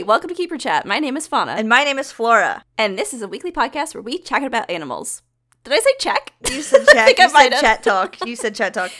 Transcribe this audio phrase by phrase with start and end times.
[0.00, 0.86] Hey, welcome to Keeper Chat.
[0.86, 2.64] My name is Fauna, And my name is Flora.
[2.78, 5.20] and this is a weekly podcast where we chat about animals.
[5.62, 6.32] Did I say check?
[6.50, 7.06] You said I chat.
[7.06, 7.60] think I you might said have.
[7.60, 8.16] chat talk.
[8.26, 8.90] You said chat talk.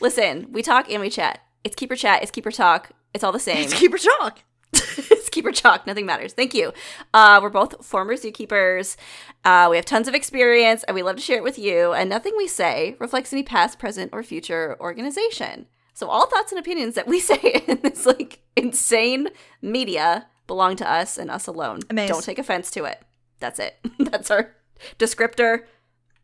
[0.00, 1.38] Listen, we talk and we chat.
[1.62, 2.22] It's Keeper Chat.
[2.24, 2.90] It's Keeper Talk.
[3.14, 3.58] It's all the same.
[3.58, 4.40] It's keeper talk.
[4.72, 5.86] it's Keeper Chalk.
[5.86, 6.32] Nothing matters.
[6.32, 6.72] Thank you.
[7.14, 8.96] Uh, we're both former zookeepers.
[9.44, 11.92] Uh, we have tons of experience, and we love to share it with you.
[11.92, 15.66] And nothing we say reflects any past, present, or future organization.
[15.94, 19.28] So all thoughts and opinions that we say in this like insane
[19.62, 21.80] media belong to us and us alone.
[21.88, 22.12] Amazing.
[22.12, 23.00] Don't take offense to it.
[23.40, 23.76] That's it.
[23.98, 24.54] That's our
[24.98, 25.64] descriptor.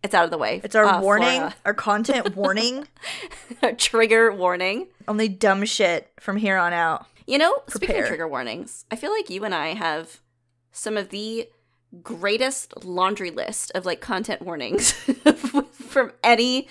[0.03, 0.61] It's out of the way.
[0.65, 1.55] It's our Uh, warning, Flora.
[1.67, 2.89] our content warning.
[3.63, 4.89] Our trigger warning.
[5.07, 7.07] Only dumb shit from here on out.
[7.27, 10.21] You know, speaking of trigger warnings, I feel like you and I have
[10.73, 11.49] some of the
[12.03, 16.67] greatest laundry list of like content warnings from any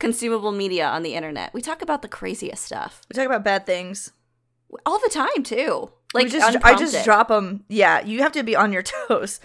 [0.00, 1.54] consumable media on the internet.
[1.54, 4.12] We talk about the craziest stuff We talk about bad things.
[4.84, 5.90] all the time too.
[6.12, 7.64] Like we just, I just drop them.
[7.68, 9.38] Yeah, you have to be on your toes.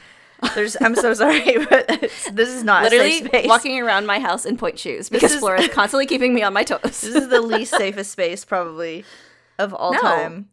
[0.56, 1.88] There's, I'm so sorry, but
[2.32, 3.48] this is not a literally safe space.
[3.48, 6.54] walking around my house in point shoes because is- Flora is constantly keeping me on
[6.54, 6.82] my toes.
[6.84, 9.06] This is the least safest space probably
[9.60, 10.00] of all No.
[10.02, 10.50] time.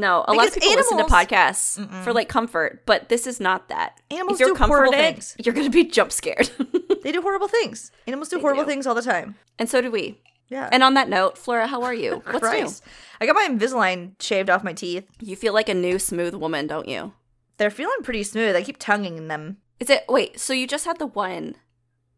[0.00, 3.26] No, a lot of Because people listen to animals- podcasts for like comfort, but this
[3.26, 4.00] is not that.
[4.10, 5.36] Animals do horrible things.
[5.44, 6.50] you're gonna be jump scared.
[7.04, 7.92] They do horrible things.
[8.08, 8.68] Animals do They horrible do.
[8.70, 9.36] things all the time.
[9.58, 10.20] and so do we.
[10.48, 10.68] Yeah.
[10.72, 12.16] And on that note, Flora, how are you?
[12.26, 12.82] What's Christ.
[13.20, 15.06] I got my Invisalign shaved off my teeth.
[15.20, 17.12] You feel like a new smooth woman, don't you?
[17.56, 18.56] They're feeling pretty smooth.
[18.56, 19.58] I keep tonguing them.
[19.78, 21.54] Is it wait, so you just had the one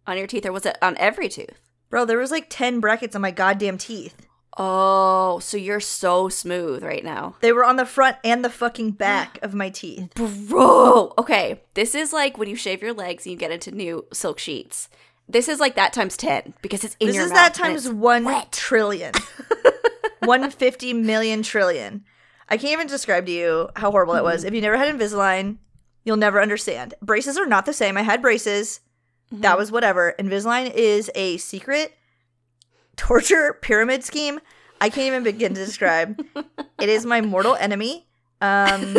[0.07, 1.61] on your teeth or was it on every tooth?
[1.91, 4.27] Bro, there was like 10 brackets on my goddamn teeth.
[4.59, 7.37] Oh, so you're so smooth right now.
[7.41, 10.13] They were on the front and the fucking back of my teeth.
[10.15, 11.61] Bro, okay.
[11.75, 14.89] This is like when you shave your legs and you get into new silk sheets.
[15.29, 17.95] This is like that times 10 because it's in This your is that times it's-
[17.99, 18.51] one wet.
[18.53, 19.13] trillion.
[20.21, 22.05] 150 million trillion.
[22.49, 24.45] I can't even describe to you how horrible it was.
[24.45, 25.59] If you never had Invisalign,
[26.05, 26.95] you'll never understand.
[27.01, 27.97] Braces are not the same.
[27.97, 28.81] I had braces.
[29.33, 29.43] Mm-hmm.
[29.43, 30.15] That was whatever.
[30.19, 31.93] Invisalign is a secret
[33.01, 34.41] torture pyramid scheme.
[34.81, 36.21] I can't even begin to describe.
[36.81, 38.07] it is my mortal enemy.
[38.41, 38.97] Um,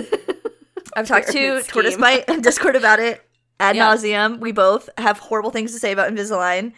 [0.95, 2.01] I've talked to Pyramid Tortoise scheme.
[2.01, 3.21] Bite and Discord about it
[3.59, 3.93] ad Yeah.
[3.93, 4.39] nauseum.
[4.39, 6.73] We both have horrible things to say about Invisalign,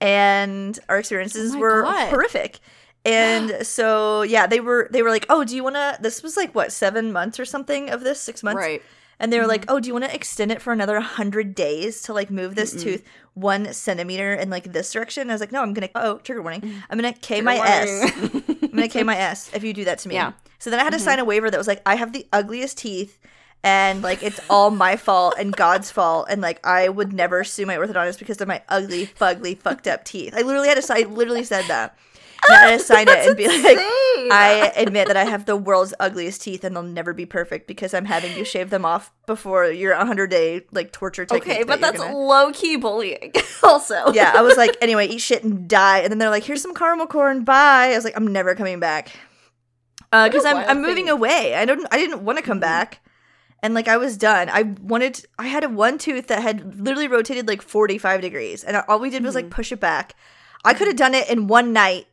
[0.00, 2.08] and our experiences Oh were God.
[2.08, 2.58] horrific.
[3.04, 6.36] And so, yeah, they were they were like, "Oh, do you want to?" This was
[6.36, 8.82] like what seven months or something of this, six months, Right.
[9.18, 9.76] And they were like, Mm-hmm.
[9.76, 12.72] "Oh, do you want to extend it for another hundred days to like move this
[12.82, 13.02] tooth
[13.34, 16.42] one centimeter in like this direction?" And I was like, "No, I'm gonna oh trigger
[16.42, 16.82] warning.
[16.90, 18.12] I'm gonna K my S.
[18.62, 20.30] I'm gonna K my S if you do that to me." Yeah.
[20.30, 20.38] Mm-hmm.
[20.58, 22.78] So then I had to sign a waiver that was like, "I have the ugliest
[22.78, 23.20] teeth."
[23.62, 27.64] And like it's all my fault and God's fault, and like I would never sue
[27.64, 30.34] my orthodontist because of my ugly, fugly, fucked up teeth.
[30.36, 31.04] I literally had to sign.
[31.04, 31.96] I literally said that.
[32.48, 33.78] And I had to sign it and be like.
[34.30, 37.92] I admit that I have the world's ugliest teeth and they'll never be perfect because
[37.92, 41.56] I'm having you shave them off before your 100 day like torture technique.
[41.56, 43.32] Okay, but that that's gonna- low key bullying.
[43.62, 44.12] also.
[44.14, 44.32] yeah.
[44.34, 45.98] I was like, anyway, eat shit and die.
[45.98, 47.44] And then they're like, here's some caramel corn.
[47.44, 47.90] Bye.
[47.92, 49.10] I was like, I'm never coming back
[50.14, 51.10] uh, because a I'm I'm moving thing.
[51.10, 51.54] away.
[51.54, 52.62] I don't I didn't want to come mm-hmm.
[52.62, 53.00] back.
[53.62, 54.48] And like I was done.
[54.50, 55.24] I wanted.
[55.38, 59.00] I had a one tooth that had literally rotated like forty five degrees, and all
[59.00, 59.54] we did was like mm-hmm.
[59.54, 60.14] push it back.
[60.64, 61.12] I could have mm-hmm.
[61.12, 62.06] done it in one night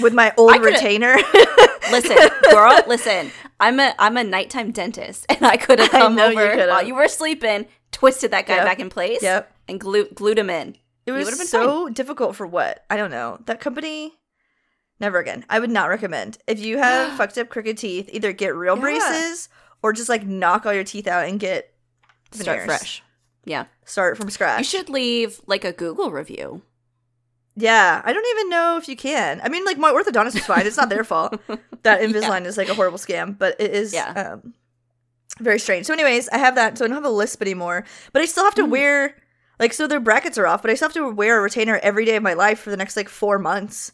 [0.00, 1.16] with my old retainer.
[1.90, 2.16] listen,
[2.50, 3.30] girl, listen.
[3.60, 6.84] I'm a I'm a nighttime dentist, and I could have come know you over while
[6.86, 8.64] you were sleeping, twisted that guy Yep.
[8.66, 9.52] back in place, Yep.
[9.68, 10.76] and glued glued him in.
[11.06, 12.84] It was been so difficult for what?
[12.88, 13.38] I don't know.
[13.46, 14.14] That company,
[15.00, 15.44] never again.
[15.50, 16.38] I would not recommend.
[16.46, 18.80] If you have fucked up crooked teeth, either get real Yeah.
[18.80, 19.48] braces
[19.82, 21.72] or just like knock all your teeth out and get
[22.32, 23.02] Start fresh.
[23.44, 24.58] Yeah, Start from scratch.
[24.60, 26.62] you should leave like a Google review.
[27.56, 29.40] Yeah, I don't even know if you can.
[29.44, 30.66] I mean, like my orthodontist is fine.
[30.66, 31.40] It's not their fault
[31.82, 34.10] that Invisalign is like a horrible scam, but it is Yeah.
[34.34, 34.54] um,
[35.40, 35.86] very strange.
[35.86, 37.84] So, anyways, I have that, so I don't have a lisp anymore.
[38.12, 38.70] But I still have to Mm.
[38.70, 39.16] wear
[39.60, 42.04] like so their brackets are off, but I still have to wear a retainer every
[42.04, 43.92] day of my life for the next like four months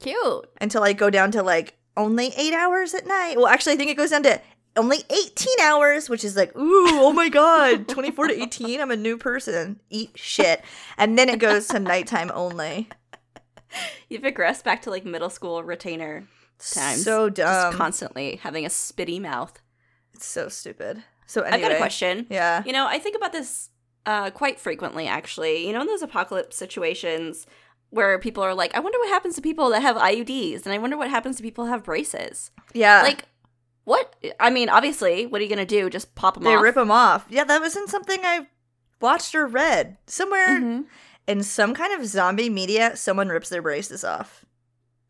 [0.00, 0.46] Cute.
[0.60, 3.36] until I go down to like only eight hours at night.
[3.36, 4.40] Well, actually, I think it goes down to
[4.76, 8.80] only 18 hours, which is like, ooh, oh my God, 24 to 18.
[8.80, 9.80] I'm a new person.
[9.90, 10.62] Eat shit.
[10.96, 12.88] And then it goes to nighttime only.
[14.08, 16.26] You've regressed back to like middle school retainer
[16.58, 17.04] times.
[17.04, 17.72] So dumb.
[17.72, 19.60] Just constantly having a spitty mouth.
[20.14, 21.02] it's so stupid.
[21.26, 22.26] So I've got a question.
[22.30, 22.62] Yeah.
[22.64, 23.70] You know, I think about this
[24.06, 25.66] uh, quite frequently, actually.
[25.66, 27.46] You know, in those apocalypse situations
[27.90, 30.78] where people are like, I wonder what happens to people that have IUDs, and I
[30.78, 32.50] wonder what happens to people who have braces.
[32.74, 33.02] Yeah.
[33.02, 33.24] like,
[33.86, 34.14] what?
[34.38, 35.88] I mean, obviously, what are you going to do?
[35.88, 36.58] Just pop them they off?
[36.60, 37.24] They rip them off.
[37.30, 38.46] Yeah, that wasn't something I
[39.00, 39.96] watched or read.
[40.06, 40.84] Somewhere Mhm.
[41.26, 44.44] in some kind of zombie media, someone rips their braces off.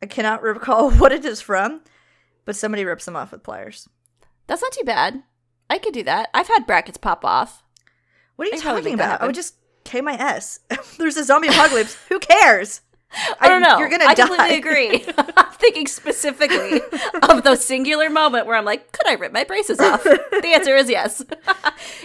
[0.02, 1.82] I cannot recall what it is from,
[2.44, 3.88] but somebody rips them off with pliers.
[4.46, 5.22] That's not too bad.
[5.68, 6.28] I could do that.
[6.32, 7.64] I've had brackets pop off.
[8.36, 9.20] What are you I talking about?
[9.22, 10.60] I would just K my S.
[10.98, 11.96] There's a zombie apocalypse.
[12.08, 12.82] Who cares?
[13.40, 13.78] I don't know.
[13.78, 14.26] You're gonna I die.
[14.26, 15.04] completely agree.
[15.36, 16.80] I'm thinking specifically
[17.22, 20.02] of the singular moment where I'm like, could I rip my braces off?
[20.04, 21.24] the answer is yes.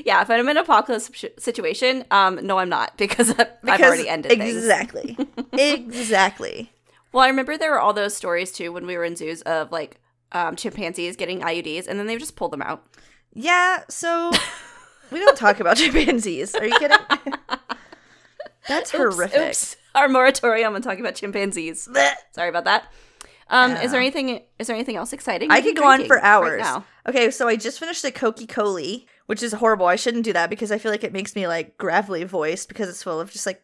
[0.05, 3.81] yeah, if I'm in an apocalypse situ- situation, um, no, I'm not because I've, I've
[3.81, 4.31] already ended.
[4.31, 5.17] Exactly.
[5.53, 6.71] exactly.
[7.11, 9.71] Well, I remember there were all those stories too when we were in zoos of
[9.71, 9.99] like
[10.31, 12.85] um, chimpanzees getting IUDs and then they just pull them out.
[13.33, 14.31] Yeah, so
[15.11, 16.55] we don't talk about chimpanzees.
[16.55, 16.97] Are you kidding?
[18.67, 19.41] That's Oops, horrific.
[19.49, 19.75] Oops.
[19.95, 21.88] Our moratorium on talking about chimpanzees.
[21.88, 22.13] Blech.
[22.31, 22.91] Sorry about that.
[23.51, 24.41] Um, Is there anything?
[24.59, 25.51] Is there anything else exciting?
[25.51, 26.61] I could go on for right hours.
[26.61, 26.85] now?
[27.07, 29.88] okay, so I just finished a Coca Cola, which is horrible.
[29.88, 32.88] I shouldn't do that because I feel like it makes me like gravelly voiced because
[32.88, 33.61] it's full of just like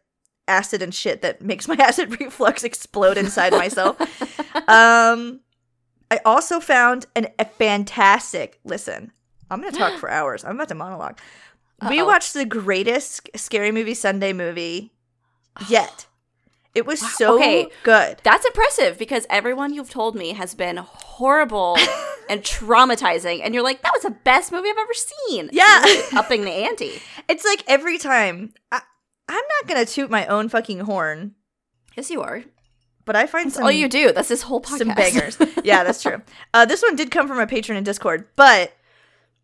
[0.49, 3.97] acid and shit that makes my acid reflux explode inside myself.
[4.67, 5.41] Um,
[6.09, 8.59] I also found an, a fantastic.
[8.65, 9.13] Listen,
[9.49, 10.43] I'm gonna talk for hours.
[10.43, 11.19] I'm about to monologue.
[11.87, 12.07] We Uh-oh.
[12.07, 14.91] watched the greatest scary movie Sunday movie
[15.69, 16.07] yet.
[16.75, 17.67] It was so okay.
[17.83, 18.19] good.
[18.23, 21.75] That's impressive because everyone you've told me has been horrible
[22.29, 25.49] and traumatizing, and you're like, that was the best movie I've ever seen.
[25.51, 25.81] Yeah.
[25.81, 27.01] Really upping the ante.
[27.29, 28.53] It's like every time.
[28.71, 28.81] I,
[29.27, 31.35] I'm not gonna toot my own fucking horn,
[31.97, 32.43] Yes, you are.
[33.03, 34.13] but I find That's some all you do.
[34.13, 34.77] That's this whole podcast.
[34.77, 35.37] some bangers.
[35.65, 36.21] yeah, that's true.
[36.53, 38.71] Uh, this one did come from a patron in Discord, but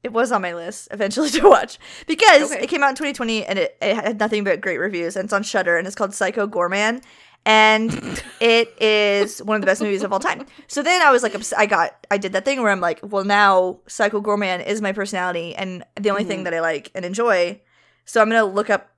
[0.03, 2.63] it was on my list eventually to watch because Okay.
[2.63, 5.15] it came out in 2020 and it, it had nothing but great reviews.
[5.15, 7.01] And it's on Shudder and it's called Psycho Goreman.
[7.45, 7.91] And
[8.39, 10.45] it is one of the best movies of all time.
[10.67, 13.25] So then I was like, I got, I did that thing where I'm like, well,
[13.25, 16.44] now Psycho Goreman is my personality and the only thing Mhm.
[16.45, 17.61] that I like and enjoy.
[18.05, 18.89] So I'm going to look up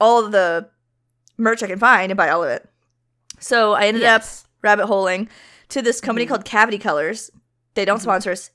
[0.00, 0.68] all of the
[1.38, 2.68] merch I can find and buy all of it.
[3.40, 4.22] So I ended up
[4.62, 5.28] rabbit holing
[5.68, 6.28] to this company Mhm.
[6.30, 7.30] called Cavity Colors.
[7.74, 8.02] They don't Mhm.
[8.02, 8.50] sponsor us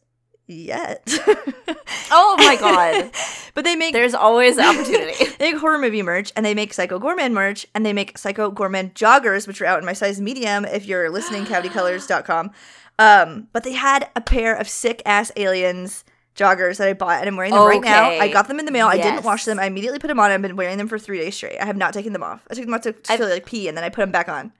[0.47, 1.07] yet.
[2.11, 3.11] Oh my god.
[3.53, 5.25] but they make There's always the opportunity.
[5.39, 8.51] they make horror movie merch and they make Psycho Goreman merch and they make Psycho
[8.51, 12.51] Goreman joggers, which are out in my size medium if you're listening, cavitycolors.com.
[12.99, 16.03] Um, but they had a pair of sick ass aliens
[16.35, 18.09] joggers that I bought and I'm wearing them right now.
[18.09, 18.87] I got them in the mail.
[18.87, 19.57] I didn't wash them.
[19.59, 20.31] I immediately put them on.
[20.31, 21.59] I've been wearing them for three days straight.
[21.59, 22.45] I have not taken them off.
[22.49, 24.27] I took them off to, to I've- like pee and then I put them back
[24.27, 24.51] on.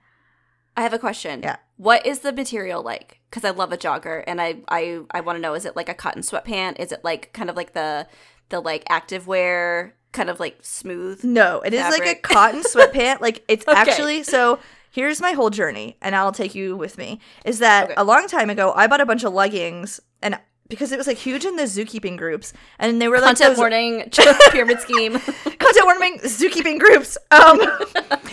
[0.74, 1.42] I have a question.
[1.42, 1.56] Yeah.
[1.82, 3.18] What is the material like?
[3.28, 5.88] Because I love a jogger, and I I I want to know: is it like
[5.88, 6.78] a cotton sweatpant?
[6.78, 8.06] Is it like kind of like the
[8.50, 11.24] the like active wear, kind of like smooth?
[11.24, 12.22] No, it is like a fabric.
[12.22, 13.20] cotton sweatpant.
[13.20, 13.76] Like it's Okay.
[13.78, 14.58] actually so.
[14.90, 17.18] Here's my whole journey, and I'll take you with me.
[17.46, 17.94] Is that Okay.
[17.96, 18.74] a long time ago?
[18.76, 20.38] I bought a bunch of leggings, and
[20.68, 23.58] because it was like huge in the zookeeping groups, and they were like Content those
[23.58, 24.10] warning,
[24.50, 25.12] pyramid scheme,
[25.44, 27.16] content warning zookeeping groups.
[27.30, 27.58] Um,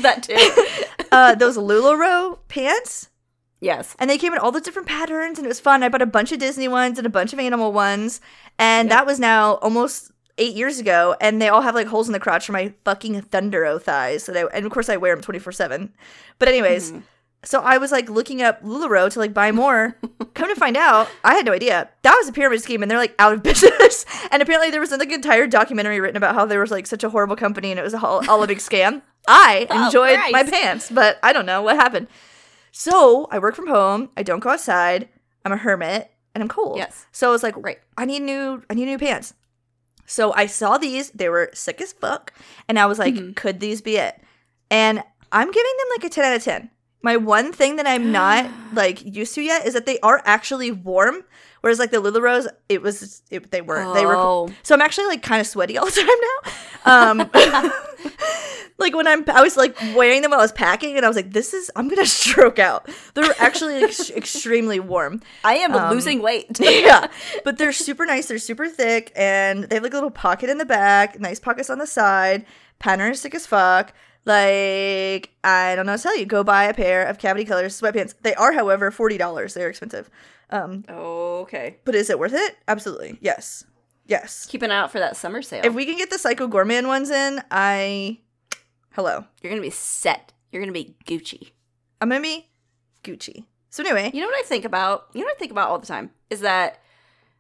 [0.02, 1.06] that too.
[1.14, 3.08] uh, those Lularoe pants,
[3.62, 3.96] Yes.
[4.00, 5.84] and they came in all the different patterns, and it was fun.
[5.84, 8.22] I bought a bunch of Disney ones and a bunch of animal ones,
[8.58, 8.98] and Yep.
[8.98, 12.20] that was now almost eight years ago, and they all have like holes in the
[12.20, 14.24] crotch for my fucking Thundero thighs.
[14.24, 15.94] So they, and of course I wear them twenty four seven.
[16.40, 17.02] But anyways, Mhm.
[17.44, 19.98] so I was like looking up Lularoe to like buy more.
[20.36, 22.98] Come to find out, I had no idea that was a pyramid scheme, and they're
[22.98, 24.06] like out of business.
[24.32, 27.04] and apparently there was like an entire documentary written about how they were like such
[27.04, 29.02] a horrible company, and it was all, all a big scam.
[29.28, 32.08] I Oh, enjoyed my pants, but I don't know what happened.
[32.72, 34.10] So I work from home.
[34.18, 35.10] I don't go outside.
[35.46, 36.78] I'm a hermit, and I'm cold.
[36.78, 37.06] Yes.
[37.12, 37.80] So I was like, Right.
[37.98, 38.64] I need new.
[38.70, 39.34] I need new pants.
[40.06, 41.12] So I saw these.
[41.12, 42.34] They were sick as fuck,
[42.68, 43.36] and I was like, Mhm.
[43.36, 44.20] could these be it?
[44.72, 46.70] And I'm giving them like a 10 out of 10.
[47.02, 50.72] My one thing that I'm not like used to yet is that they are actually
[50.72, 51.24] warm,
[51.62, 53.94] whereas like the Lularoes, it was it, they weren't.
[53.94, 54.50] They were Oh.
[54.64, 56.08] so I'm actually like kind of sweaty all the time
[56.86, 57.12] now.
[57.12, 57.30] Um,
[58.78, 61.16] like when I'm, I was like wearing them while I was packing, and I was
[61.18, 65.22] like, "This is, I'm gonna stroke out." They're actually ex- extremely warm.
[65.44, 66.58] I am Um, losing weight.
[66.60, 67.08] yeah,
[67.44, 68.28] but they're super nice.
[68.28, 71.70] They're super thick, and they have like a little pocket in the back, nice pockets
[71.70, 72.46] on the side.
[72.80, 73.94] Pattern is sick as fuck.
[74.26, 76.26] Like I don't know what to tell you.
[76.26, 78.14] Go buy a pair of Cavity Colors sweatpants.
[78.22, 79.54] They are, however, forty dollars.
[79.54, 80.10] They're expensive.
[80.50, 81.78] Um, okay.
[81.86, 82.58] but is it worth it?
[82.68, 83.64] Absolutely, yes,
[84.06, 84.46] yes.
[84.48, 85.62] Keep an eye out for that summer sale.
[85.64, 88.20] If we can get the Psycho Goreman ones in, I
[88.92, 89.26] hello.
[89.42, 90.34] You're gonna be set.
[90.52, 91.52] You're gonna be Gucci.
[92.02, 92.48] I'm gonna be
[93.04, 93.46] Gucci.
[93.70, 95.08] So anyway, You know what I think about?
[95.14, 96.82] You know what I think about all the time is that,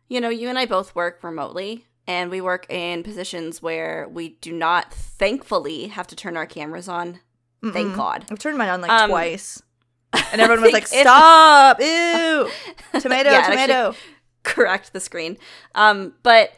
[0.07, 4.37] you know, you and I both work remotely and we work in positions where we
[4.41, 7.19] do not, thankfully, have to turn our cameras on.
[7.63, 7.95] Thank mm-mm.
[7.95, 8.25] God.
[8.31, 9.61] I've turned mine on like Um, twice,
[10.13, 11.79] and everyone was like, "Stop!
[11.81, 12.49] Ew!
[12.99, 13.29] Tomato!
[13.31, 13.95] Yeah, tomato!"
[14.43, 15.37] correct the screen.
[15.75, 16.51] Um, but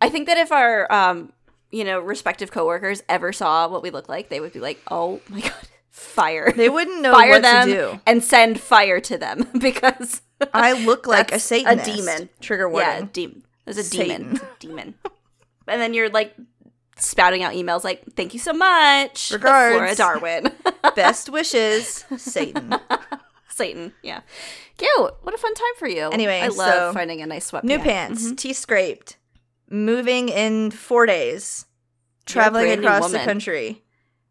[0.00, 1.32] I think that if our, um,
[1.70, 5.20] you know, respective coworkers ever saw what we look like, they would be like, "Oh
[5.28, 5.52] my god,
[5.90, 8.00] fire!" They wouldn't know fire what them to do.
[8.06, 10.22] and send fire to them because
[10.52, 12.28] I look like a Satan, a demon.
[12.40, 13.10] Trigger yeah, warning.
[13.12, 13.42] demon.
[13.64, 14.22] There's a Satan.
[14.22, 14.40] demon.
[14.58, 14.94] Demon.
[15.68, 16.34] and then you're like
[16.96, 19.74] spouting out emails like, "Thank you so much, Regards.
[19.76, 20.52] Flora Darwin."
[20.96, 22.74] Best wishes, Satan.
[23.48, 23.92] Satan.
[24.02, 24.20] Yeah.
[24.78, 25.14] Cute.
[25.22, 26.08] What a fun time for you.
[26.10, 27.64] Anyway, I love so- finding a nice sweatpants.
[27.64, 28.34] New pants, Mm-hmm.
[28.36, 29.16] teeth scraped,
[29.70, 31.66] moving in four days,
[32.26, 33.82] traveling across the country,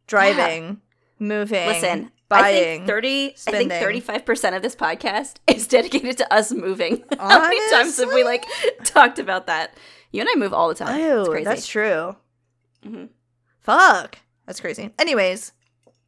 [0.08, 0.82] driving,
[1.20, 2.64] moving, Listen, I buying.
[2.64, 3.36] think thirty.
[3.48, 7.04] I think thirty-five percent of this podcast is dedicated to us moving.
[7.20, 8.46] How many times have we like
[8.84, 9.78] talked about that?
[10.12, 11.00] You and I move all the time.
[11.00, 11.46] it's Oh, crazy.
[11.46, 12.16] that's true.
[12.86, 13.10] Mhm.
[13.60, 14.92] Fuck, that's crazy.
[14.98, 15.52] Anyways,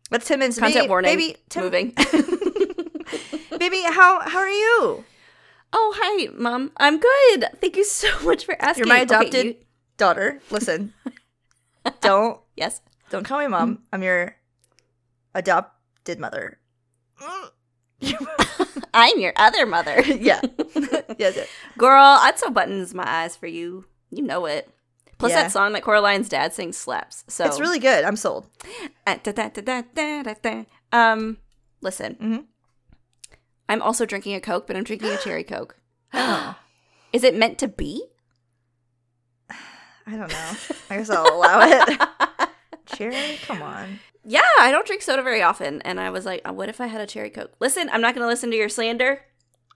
[0.10, 0.60] that's 10 minutes.
[0.60, 0.90] Content me.
[0.90, 1.12] warning.
[1.16, 1.90] Baby, Tim, moving.
[3.60, 5.04] baby, how how are you?
[5.76, 6.72] oh, hi, mom.
[6.78, 7.46] I'm good.
[7.60, 8.86] Thank you so much for asking.
[8.86, 9.56] You're my Okay, adopted you-
[9.98, 10.40] daughter.
[10.52, 10.94] Listen,
[12.02, 12.82] don't yes.
[13.10, 13.80] don't call me mom.
[13.92, 14.36] I'm your
[15.36, 16.60] adopted mother.
[18.94, 20.02] I'm your other mother.
[20.02, 20.42] yeah,
[21.18, 21.36] yes.
[21.36, 21.48] yes.
[21.78, 23.86] Girl, I'd sew buttons my eyes for you.
[24.12, 24.70] You know it.
[25.24, 25.44] Plus Yeah.
[25.44, 27.24] that song that Coraline's dad sings slaps.
[27.30, 28.04] So It's really good.
[28.04, 28.48] I'm sold.
[29.06, 30.64] Da.
[30.92, 31.38] Um,
[31.82, 32.16] listen.
[32.22, 32.46] Mhm.
[33.70, 35.78] I'm also drinking a Coke, but I'm drinking a cherry Coke.
[36.14, 36.56] Oh.
[37.14, 38.06] Is it meant to be?
[39.50, 40.52] I don't know.
[40.90, 42.02] I guess I'll allow it.
[42.88, 44.00] Cherry, come on.
[44.26, 46.88] Yeah, I don't drink soda very often, and I was like, uh, what if I
[46.88, 47.54] had a cherry Coke?
[47.62, 49.22] Listen, I'm not going to listen to your slander.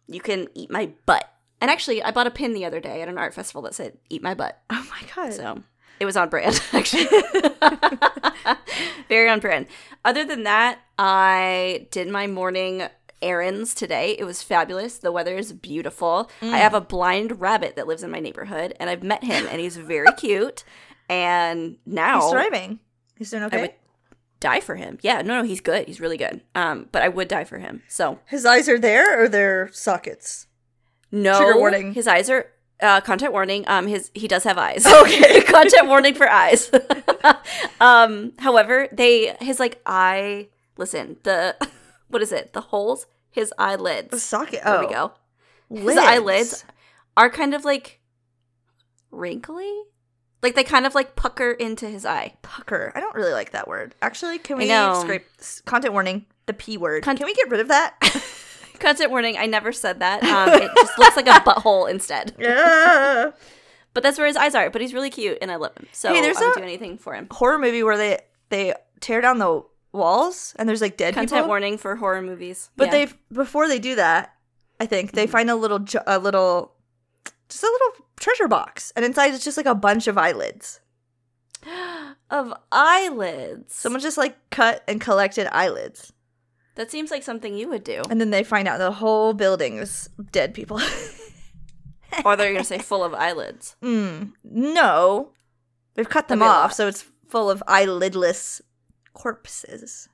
[0.07, 1.31] You can eat my butt.
[1.59, 3.97] And actually, I bought a pin the other day at an art festival that said
[4.09, 5.33] "Eat my butt." Oh my god.
[5.33, 5.63] So
[5.99, 7.07] it was on brand, actually.
[9.09, 9.67] Very on brand.
[10.05, 12.83] Other than that, I did my morning
[13.21, 14.15] errands today.
[14.19, 14.97] It was fabulous.
[14.99, 16.29] The weather is beautiful.
[16.41, 16.51] Mm.
[16.53, 19.59] I have a blind rabbit that lives in my neighborhood, and I've met him, and
[19.59, 20.63] he's very cute.
[21.09, 22.79] And now He's thriving.
[23.17, 23.61] He's doing okay.
[23.61, 23.73] would-
[24.39, 24.99] die for him.
[25.01, 25.87] Yeah, no, no, he's good.
[25.87, 26.41] He's really good.
[26.53, 27.81] Um, but I would die for him.
[27.87, 30.45] So His eyes are there or they're sockets?
[31.11, 31.93] No Trigger warning.
[31.93, 32.47] His eyes are
[32.81, 33.63] uh, content warning.
[33.67, 34.85] Um, his he does have eyes.
[35.01, 35.41] Okay.
[35.47, 36.69] content warning for eyes.
[37.81, 40.47] um, however, they his like eye.
[40.77, 41.55] Listen, the
[42.09, 42.53] what is it?
[42.53, 43.05] The holes.
[43.29, 44.09] His eyelids.
[44.09, 44.61] The socket.
[44.63, 44.87] There Oh.
[44.87, 45.11] we go.
[45.69, 45.89] Lids.
[45.89, 46.65] His eyelids
[47.15, 47.99] are kind of like
[49.11, 49.71] wrinkly.
[50.43, 52.35] Like they kind of like pucker into his eye.
[52.43, 52.91] Pucker.
[52.95, 53.95] I don't really like that word.
[54.01, 55.01] Actually, can we know.
[55.01, 55.25] scrape
[55.65, 56.25] content warning?
[56.45, 57.03] The P word.
[57.03, 57.95] Con- can we get rid of that?
[58.77, 59.37] Content warning.
[59.37, 60.23] I never said that.
[60.23, 62.33] Um, it just looks like a butthole instead.
[62.39, 63.31] yeah.
[63.93, 64.69] But that's where his eyes are.
[64.69, 65.87] But he's really cute, and I love him.
[65.91, 67.27] So Hey, there's I would a- do anything for him.
[67.31, 68.19] Horror movie where they
[68.49, 71.47] they tear down the walls and there's like dead Content people.
[71.47, 72.69] warning for horror movies.
[72.75, 72.91] But Yeah.
[73.05, 74.33] they before they do that,
[74.79, 75.29] I think they Mhm.
[75.31, 76.73] find a little a little
[77.49, 80.79] just a little treasure box, and inside it's just like a bunch of eyelids.
[82.29, 83.73] of eyelids.
[83.73, 86.13] Someone just like cut and collected eyelids,
[86.77, 88.01] that seems like something you would do.
[88.09, 90.79] and then they find out the whole building is dead people.
[92.25, 93.75] or they're gonna say full of eyelids.
[93.83, 95.31] mm, no,
[95.95, 98.61] they've cut them That'd be a off, so it's full of eyelidless
[99.13, 100.07] corpses.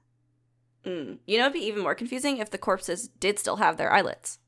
[0.85, 1.19] Mm.
[1.25, 4.39] You know, it'd be even more confusing if the corpses did still have their eyelids.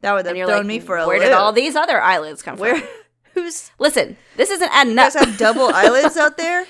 [0.00, 1.26] That would have thrown like, me for a where loop.
[1.26, 2.76] did all these other eyelids come Where?
[2.78, 2.88] from?
[3.34, 3.70] Who's?
[3.78, 6.66] Listen, this isn't adding You guys have double eyelids out there?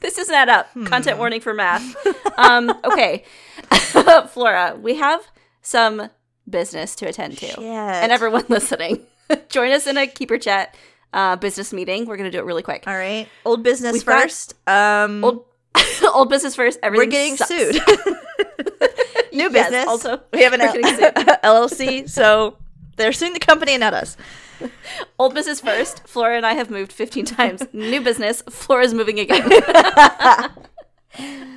[0.00, 0.68] This doesn't add up.
[0.72, 0.84] Hmm.
[0.84, 1.96] Content warning for math.
[2.38, 3.24] um, okay,
[4.28, 5.26] Flora, we have
[5.62, 6.10] some
[6.48, 7.58] business to attend to, Shit.
[7.58, 9.00] and everyone listening,
[9.48, 10.74] join us in a keeper chat
[11.12, 12.04] uh, business meeting.
[12.06, 12.84] We're gonna do it really quick.
[12.86, 14.54] All right, old business We've first.
[14.68, 15.44] um, Old,
[16.14, 16.78] old business first.
[16.82, 17.50] Everything we're getting sucks.
[17.50, 17.80] sued.
[19.32, 19.86] New Yes, business.
[19.88, 20.84] also, we have an sued.
[21.42, 22.56] LLC, so
[22.96, 24.16] they're suing the company and not us.
[25.18, 26.06] Old business first.
[26.06, 27.62] Flora and I have moved 15 times.
[27.72, 28.42] New business.
[28.48, 29.50] Flora's moving again.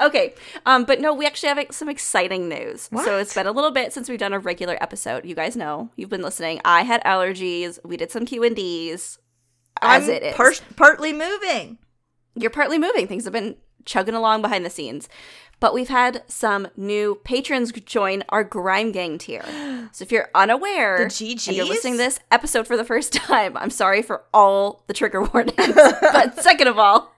[0.01, 0.33] okay.
[0.65, 2.87] Um, but no, we actually have some exciting news.
[2.89, 3.05] What?
[3.05, 5.25] So it's been a little bit since we've done a regular episode.
[5.25, 5.89] You guys know.
[5.95, 6.61] You've been listening.
[6.65, 7.79] I had allergies.
[7.83, 9.19] We did some Q&Ds.
[9.81, 10.35] As I'm it is.
[10.35, 11.77] par- partly moving.
[12.35, 13.07] You're partly moving.
[13.07, 15.07] Things have been chugging along behind the scenes.
[15.59, 19.43] But we've had some new patrons join our Grime Gang tier.
[19.91, 23.57] So if you're unaware The and you're listening to this episode for the first time,
[23.57, 25.55] I'm sorry for all the trigger warnings.
[26.01, 27.11] but second of all,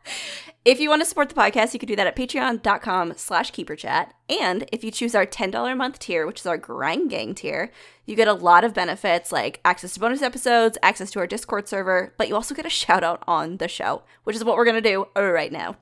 [0.63, 4.11] if you want to support the podcast, you can do that at patreon.com slash keeperchat.
[4.29, 7.71] And if you choose our $10 a month tier, which is our Grind Gang tier,
[8.05, 11.67] you get a lot of benefits like access to bonus episodes, access to our Discord
[11.67, 14.65] server, but you also get a shout out on the show, which is what we're
[14.65, 15.75] going to do right now.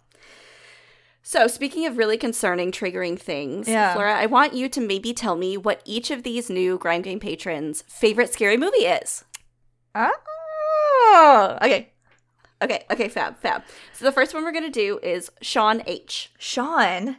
[1.21, 3.93] So, speaking of really concerning, triggering things, Yeah.
[3.93, 7.19] Flora, I want you to maybe tell me what each of these new Grind Game
[7.19, 9.25] patrons' favorite scary movie is.
[9.95, 11.91] Oh, okay.
[12.61, 13.63] Okay, okay, fab, fab.
[13.93, 16.31] So, the first one we're going to do is Sean H.
[16.37, 17.17] Sean.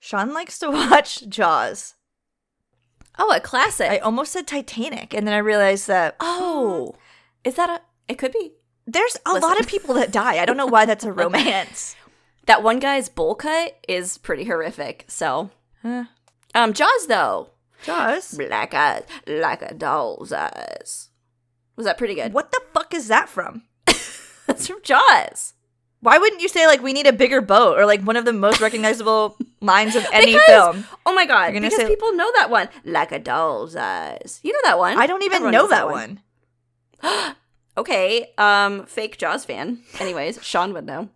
[0.00, 1.94] Sean likes to watch Jaws.
[3.18, 3.90] Oh, a classic.
[3.90, 6.94] I almost said Titanic, and then I realized that oh.
[6.94, 6.98] oh,
[7.44, 7.80] is that a?
[8.08, 8.52] It could be.
[8.86, 9.48] there's a Listen.
[9.48, 10.38] lot of people that die.
[10.38, 11.94] I don't know why that's a romance.
[12.50, 15.04] That one guy's bowl cut is pretty horrific.
[15.06, 15.50] So,
[15.82, 16.06] Huh.
[16.52, 17.50] um, Jaws though,
[17.84, 18.32] Jaws.
[18.36, 21.10] black eyes like a doll's eyes.
[21.76, 22.32] Was that pretty good?
[22.32, 23.62] What the fuck is that from?
[24.48, 25.54] That's from Jaws.
[26.00, 28.32] Why wouldn't you say like we need a bigger boat or like one of the
[28.32, 30.84] most recognizable lines of any Because- film?
[31.06, 31.52] Oh my god!
[31.52, 34.40] Because say- people know that one, like a doll's eyes.
[34.42, 34.98] You know that one.
[34.98, 36.20] I don't even Everyone know that one.
[37.78, 39.82] Okay, um, fake Jaws fan.
[40.00, 41.10] Anyways, Sean would know.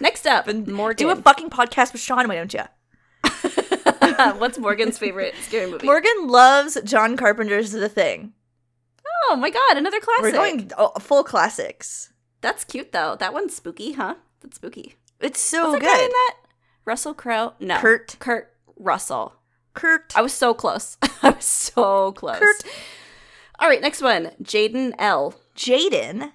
[0.00, 1.06] Next up, and Morgan.
[1.06, 2.62] Do a fucking podcast with Sean, why don't you?
[4.38, 5.86] What's Morgan's favorite scary movie?
[5.86, 8.32] Morgan loves John Carpenter's The Thing.
[9.30, 10.22] oh my god, another classic.
[10.24, 12.12] We're going oh, full classics.
[12.40, 13.16] That's cute though.
[13.16, 14.16] That one's spooky, huh?
[14.40, 14.96] That's spooky.
[15.20, 16.36] It's so What's that guy in that?
[16.84, 17.54] Russell Crowe?
[17.60, 17.78] No.
[17.78, 18.16] Kurt.
[18.18, 19.34] Kurt Russell.
[19.74, 20.12] Kurt.
[20.16, 20.96] I was so close.
[21.22, 22.38] I was so close.
[22.38, 22.64] Kurt.
[23.60, 24.32] All right, next one.
[24.42, 25.34] Jaden L.
[25.56, 26.32] Jaden.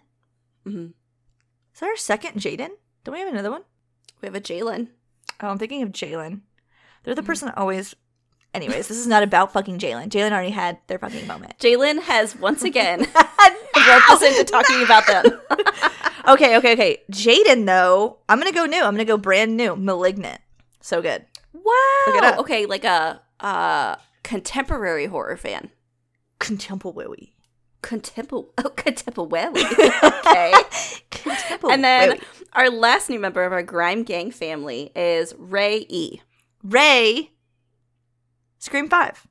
[0.66, 0.94] Mhm.
[1.74, 2.70] Is that our second Jaden?
[3.08, 3.62] Don't we have another one?
[4.22, 4.90] We have a Jalen.
[5.40, 6.42] Oh, I'm thinking of Jalen.
[7.04, 7.96] They're the person that always.
[8.54, 10.10] Anyways, this is not about fucking Jalen.
[10.10, 11.58] Jalen already had their fucking moment.
[11.60, 15.40] Jalen has once again roped us into talking about them.
[16.28, 16.98] Okay, okay, okay.
[17.10, 18.84] Jaden, though, I'm gonna go new.
[18.84, 19.78] I'm gonna go brand new.
[19.78, 20.42] Malignant.
[20.82, 21.26] So good.
[21.54, 22.36] wow.
[22.40, 25.72] Okay, like a uh, contemporary horror fan.
[26.40, 27.38] Contemporary.
[27.82, 29.54] Contempor- oh, contemporary.
[30.04, 30.54] okay.
[31.12, 31.74] Contemporary.
[31.74, 32.20] And then
[32.54, 36.22] our last new member of our Grime Gang family is Ray E.
[36.64, 37.32] Ray.
[38.60, 39.28] Scream 5.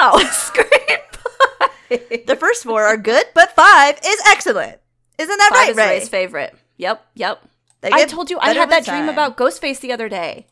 [0.00, 0.18] Wow!
[0.30, 2.26] Scream Five.
[2.26, 4.78] The first four are good, but five is excellent.
[5.18, 5.98] Isn't that Five right, is Ray?
[5.98, 6.54] Ray's favorite.
[6.76, 7.42] Yep, yep.
[7.82, 9.08] I told you I had that dream time.
[9.08, 10.46] about Ghostface the other day.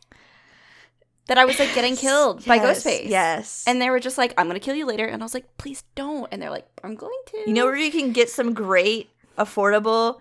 [1.29, 3.09] That I was like getting killed by Yes, Ghostface.
[3.09, 3.65] Yes.
[3.67, 5.05] And they were just like, I'm gonna kill you later.
[5.05, 6.27] And I was like, please don't.
[6.33, 7.45] And they're like, I'm going to.
[7.47, 10.21] you know where you can get some great, affordable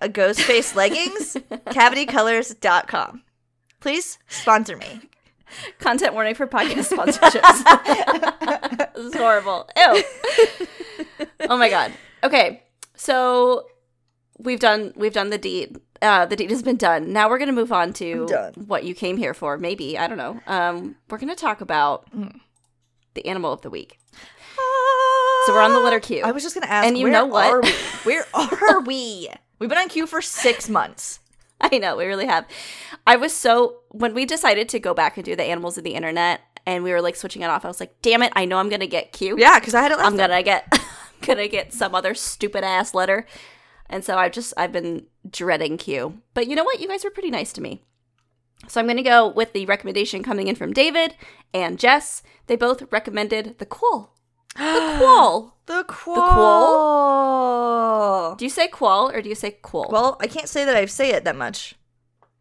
[0.00, 1.34] uh, ghost face leggings?
[1.50, 3.22] CavityColors.com.
[3.80, 5.00] Please sponsor me.
[5.78, 8.92] Content warning for podcast sponsorships.
[8.94, 9.68] this is horrible.
[9.76, 10.02] Ew.
[11.48, 11.92] oh my god.
[12.22, 12.62] Okay.
[12.94, 13.66] So
[14.38, 15.76] we've done we've done the deed.
[16.02, 17.12] Uh, the deed has been done.
[17.12, 18.26] Now we're gonna move on to
[18.66, 19.58] what you came here for.
[19.58, 20.40] Maybe I don't know.
[20.46, 22.38] Um, we're gonna talk about Mm.
[23.14, 23.98] the animal of the week.
[25.46, 26.22] So we're on the letter Q.
[26.22, 27.50] I was just going to ask, And you where know what?
[27.50, 27.70] are we?
[28.04, 29.28] Where are we?
[29.60, 31.20] We've been on queue for six months.
[31.60, 32.46] I know, we really have.
[33.06, 35.94] I was so when we decided to go back and do the animals of the
[35.94, 38.56] internet and we were like switching it off, I was like, damn it, I know
[38.56, 39.36] I'm gonna get Q.
[39.38, 40.80] Yeah, because I had it last I'm gonna get I'm
[41.20, 43.26] gonna get some other stupid ass letter.
[43.90, 46.22] And so I've just I've been dreading Q.
[46.32, 46.80] But you know what?
[46.80, 47.82] You guys were pretty nice to me.
[48.66, 51.16] So I'm gonna go with the recommendation coming in from David
[51.52, 52.22] and Jess.
[52.46, 54.14] They both recommended the quoll.
[54.56, 55.56] The qual.
[55.66, 56.28] The qual.
[56.30, 58.36] qual?
[58.36, 59.88] Do you say qual or do you say qual?
[59.90, 61.74] Well, I can't say that I say it that much.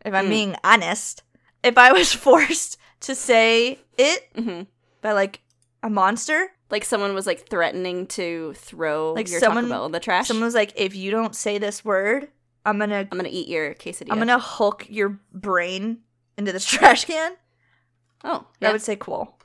[0.06, 0.30] If I'm Mm.
[0.30, 1.24] being honest,
[1.63, 4.62] if I was forced to say it hmm
[5.02, 5.41] by like
[5.84, 9.91] a monster, Like someone was like threatening to throw Like your someone- Taco Bell in
[9.91, 10.28] the trash.
[10.28, 12.30] someone was like, "If you don't say this word,
[12.65, 14.12] I'm gonna, I'm gonna eat your quesadilla.
[14.12, 16.00] I'm gonna hulk your brain
[16.38, 17.36] into this trash can."
[18.24, 19.39] Oh, I would say qual.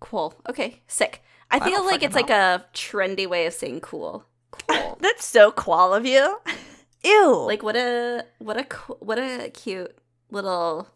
[0.00, 0.34] cool.
[0.48, 1.22] Okay, sick.
[1.52, 4.24] I I feel like it's like a trendy way of saying cool.
[4.50, 4.96] Cool.
[5.00, 6.38] That's so qual of you.
[7.04, 7.44] Ew.
[7.46, 8.64] like what a what a
[9.00, 9.96] what a cute
[10.30, 10.88] little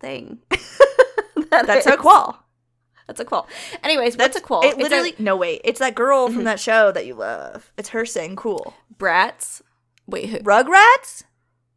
[0.00, 0.38] thing.
[1.50, 2.00] That that's a is.
[2.00, 2.42] qual.
[3.06, 3.46] That's a qual.
[3.84, 4.62] Anyways, That's what's a qual?
[4.62, 5.14] It It's a- literally.
[5.20, 6.44] no wait, it's that girl from Mhm.
[6.44, 7.70] that show that you love.
[7.76, 8.74] It's her saying cool.
[8.98, 9.62] brats.
[10.06, 10.38] Wait, who?
[10.38, 11.22] Rugrats.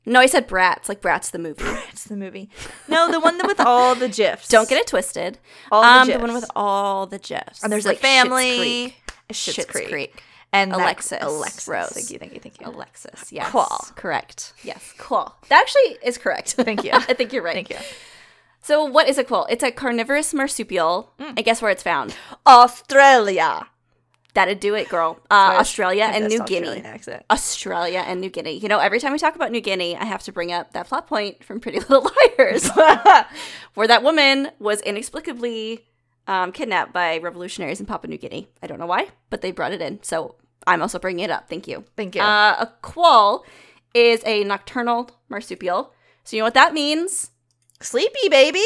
[0.08, 0.88] No, I said brats.
[0.88, 1.64] Like brats the movie.
[1.90, 2.50] It's the movie.
[2.88, 4.48] No, the one with all the gifs.
[4.48, 5.38] Don't get it twisted.
[5.72, 6.18] All the um, gifs.
[6.18, 7.62] the one with all the gifs.
[7.62, 8.96] And there's like a family.
[9.30, 9.56] Schitt's Creek.
[9.58, 9.90] Schitt's Creek.
[9.90, 10.24] Creek.
[10.54, 11.68] and Alexis Alexis.
[11.68, 11.90] Rose.
[11.90, 12.20] Thank you.
[12.20, 12.40] Thank you.
[12.40, 12.68] Thank you.
[12.68, 13.32] Alexis.
[13.32, 13.52] Yes.
[13.52, 13.86] Qual.
[13.96, 14.54] Correct.
[14.64, 14.94] Yes.
[14.98, 15.36] Cool.
[15.50, 16.54] That actually is correct.
[16.54, 16.92] Thank you.
[16.94, 17.54] I think you're right.
[17.54, 17.78] Thank you.
[18.62, 19.46] So, what is a quoll?
[19.50, 21.14] It's a carnivorous marsupial.
[21.20, 21.34] Mm.
[21.38, 22.16] And guess where it's found?
[22.46, 23.68] Australia.
[24.38, 25.20] That'd do it, girl.
[25.32, 26.82] Uh, Australia and New Guinea.
[26.82, 27.26] accent.
[27.30, 28.58] Australia and New Guinea.
[28.58, 30.88] You know, every time we talk about New Guinea, I have to bring up that
[30.88, 32.70] plot point from Pretty Little Liars,
[33.74, 35.86] where that woman was inexplicably
[36.28, 38.48] um, kidnapped by revolutionaries in Papua New Guinea.
[38.62, 40.02] I don't know why, but they brought it in.
[40.04, 41.50] So I'm also bringing it up.
[41.50, 41.84] Thank you.
[41.96, 42.22] Thank you.
[42.22, 43.44] Uh, a quoll
[43.94, 45.94] is a nocturnal marsupial.
[46.24, 47.32] So you know what that means?
[47.82, 48.64] Sleepy baby.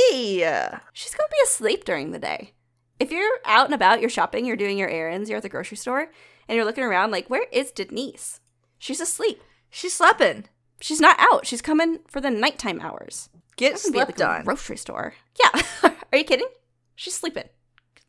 [0.93, 2.53] She's gonna be asleep during the day.
[3.01, 5.77] If you're out and about, you're shopping, you're doing your errands, you're at the grocery
[5.77, 6.11] store,
[6.47, 8.39] and you're looking around like, where is Denise?
[8.79, 9.41] She's asleep.
[9.69, 10.45] She's sleeping.
[10.79, 11.45] She's not out.
[11.45, 13.29] She's coming for the nighttime hours.
[13.57, 14.43] Get She's gonna be at slept the on.
[14.45, 15.13] grocery store.
[15.39, 15.61] Yeah.
[16.11, 16.47] Are you kidding?
[16.95, 17.45] She's sleeping.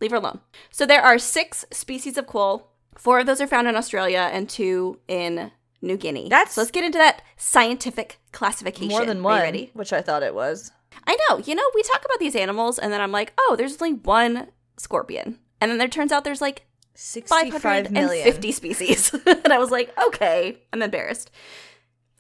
[0.01, 0.41] Leave her alone.
[0.71, 2.71] So there are six species of quoll.
[2.97, 6.29] Four of those are found in Australia and two in New Guinea.
[6.29, 8.89] That's- so let's get into that scientific classification.
[8.89, 9.71] More than one, ready?
[9.75, 10.73] which I thought it was.
[11.07, 11.39] I know.
[11.39, 14.49] You know, we talk about these animals and then I'm like, oh, there's only one
[14.83, 15.39] scorpion.
[15.61, 18.25] And then there turns out there's like 65 million.
[18.25, 19.15] 550 species.
[19.27, 21.31] and I was like, okay, I'm embarrassed.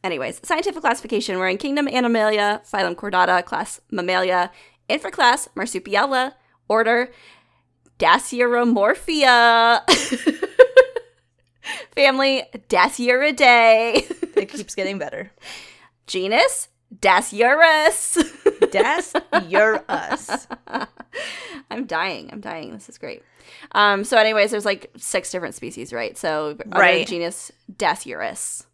[0.04, 1.38] Anyways, scientific classification.
[1.38, 4.50] We're in Kingdom Animalia, phylum Chordata, class Mammalia,
[4.88, 6.32] infraclass Marsupialia,
[6.68, 7.10] order
[7.98, 9.88] Dasyuromorphia,
[11.94, 15.30] family Dasyuridae, It keeps getting better.
[16.06, 18.18] genus Dasyurus.
[18.72, 19.12] Das,
[19.48, 20.48] you're us.
[21.70, 22.30] I'm dying.
[22.32, 22.72] I'm dying.
[22.72, 23.22] This is great.
[23.72, 26.16] Um, so, anyways, there's like six different species, right?
[26.18, 27.06] So, Right.
[27.06, 28.64] genus Dasyurus.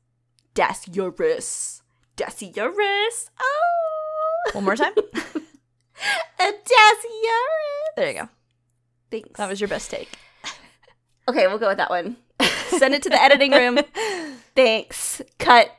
[0.55, 1.83] Dasyurus.
[2.17, 3.31] Dasyurus.
[3.41, 4.93] Oh, One more time.
[6.39, 7.97] a Dasyurus.
[7.97, 8.29] There you go.
[9.11, 9.31] Thanks.
[9.39, 10.09] That was your best take.
[11.29, 12.17] okay, we'll go with that one.
[12.69, 13.79] Send it to the editing room.
[14.55, 15.23] Thanks.
[15.39, 15.71] Cut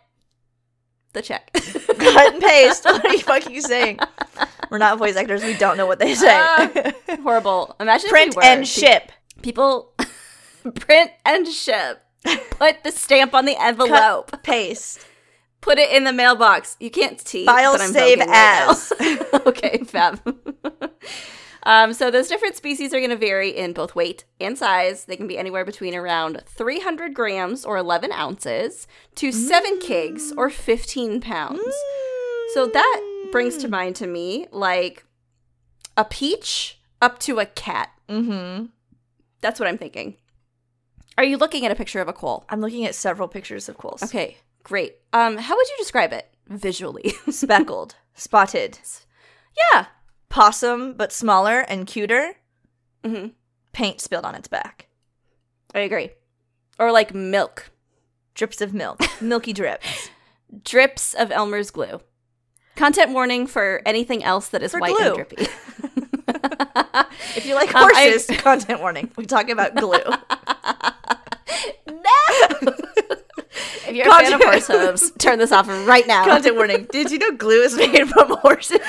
[1.13, 1.51] the check.
[1.53, 2.83] Cut and paste.
[2.85, 3.99] What are you fucking saying?
[4.69, 5.43] We're not voice actors.
[5.43, 6.27] We don't know what they say.
[6.31, 6.91] Ah,
[7.23, 7.75] Horrible.
[7.79, 9.11] Imagine if Print we and ship.
[9.41, 9.93] People
[10.75, 12.03] print and ship.
[12.51, 14.31] Put the stamp on the envelope.
[14.31, 15.05] Cut, paste.
[15.61, 16.77] Put it in the mailbox.
[16.79, 17.45] You can't see.
[17.45, 18.93] File save right as.
[19.47, 20.19] okay, fab.
[21.63, 25.05] Um, so those different species are going to vary in both weight and size.
[25.05, 30.49] They can be anywhere between around 300 grams or 11 ounces to 7 kigs or
[30.49, 31.75] 15 pounds.
[32.53, 35.05] So that brings to mind to me like
[35.97, 37.91] a peach up to a cat.
[38.07, 38.65] Mm-hmm.
[39.41, 40.15] That's what I'm thinking.
[41.17, 42.45] Are you looking at a picture of a quoll?
[42.49, 44.01] I'm looking at several pictures of quolls.
[44.03, 44.95] Okay, great.
[45.11, 47.13] Um, how would you describe it visually?
[47.29, 48.79] Speckled, spotted,
[49.73, 49.87] yeah.
[50.29, 52.33] Possum, but smaller and cuter.
[53.05, 53.27] hmm
[53.71, 54.87] Paint spilled on its back.
[55.75, 56.09] I agree.
[56.79, 57.69] Or like milk.
[58.33, 59.01] Drips of milk.
[59.21, 60.09] Milky drips.
[60.63, 61.99] Drips of Elmer's glue.
[62.75, 65.05] Content warning for anything else that is For white glue.
[65.07, 65.47] and drippy.
[67.35, 69.11] If you like Um, I- horses, content warning.
[69.17, 69.97] We're talking about glue.
[71.87, 72.73] no!
[73.87, 76.25] if you're a fan of horse hooves, turn this off right now.
[76.25, 76.87] content warning.
[76.91, 78.79] Did you know glue is made from horses?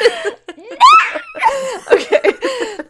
[1.93, 2.21] okay.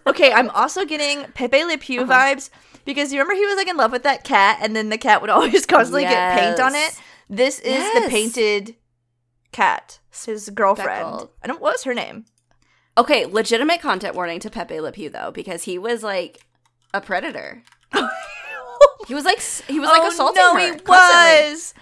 [0.07, 2.12] Okay, I'm also getting Pepe Le Pew Uh-huh.
[2.12, 2.51] vibes
[2.85, 5.20] because you remember he was like in love with that cat and then the cat
[5.20, 7.01] would always constantly get paint on it.
[7.29, 8.05] This is Yes.
[8.05, 8.77] the painted
[9.53, 9.99] cat.
[10.27, 10.88] His girlfriend.
[11.07, 11.31] Speckled.
[11.42, 12.25] I don't what was her name?
[12.99, 16.40] Okay, legitimate content warning to Pepe Le Pew though, because he was like
[16.92, 17.62] a predator.
[19.09, 21.53] He was like he was like Oh, assaulting no, her he constantly.
[21.53, 21.75] was.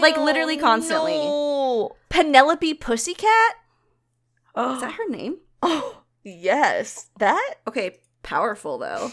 [0.00, 1.12] Like, literally constantly.
[1.12, 1.96] no.
[2.10, 3.54] Penelope Pussycat?
[4.54, 5.36] Oh, Is that her name?
[5.62, 7.08] oh, yes.
[7.18, 7.54] That?
[7.66, 9.12] Okay, powerful though.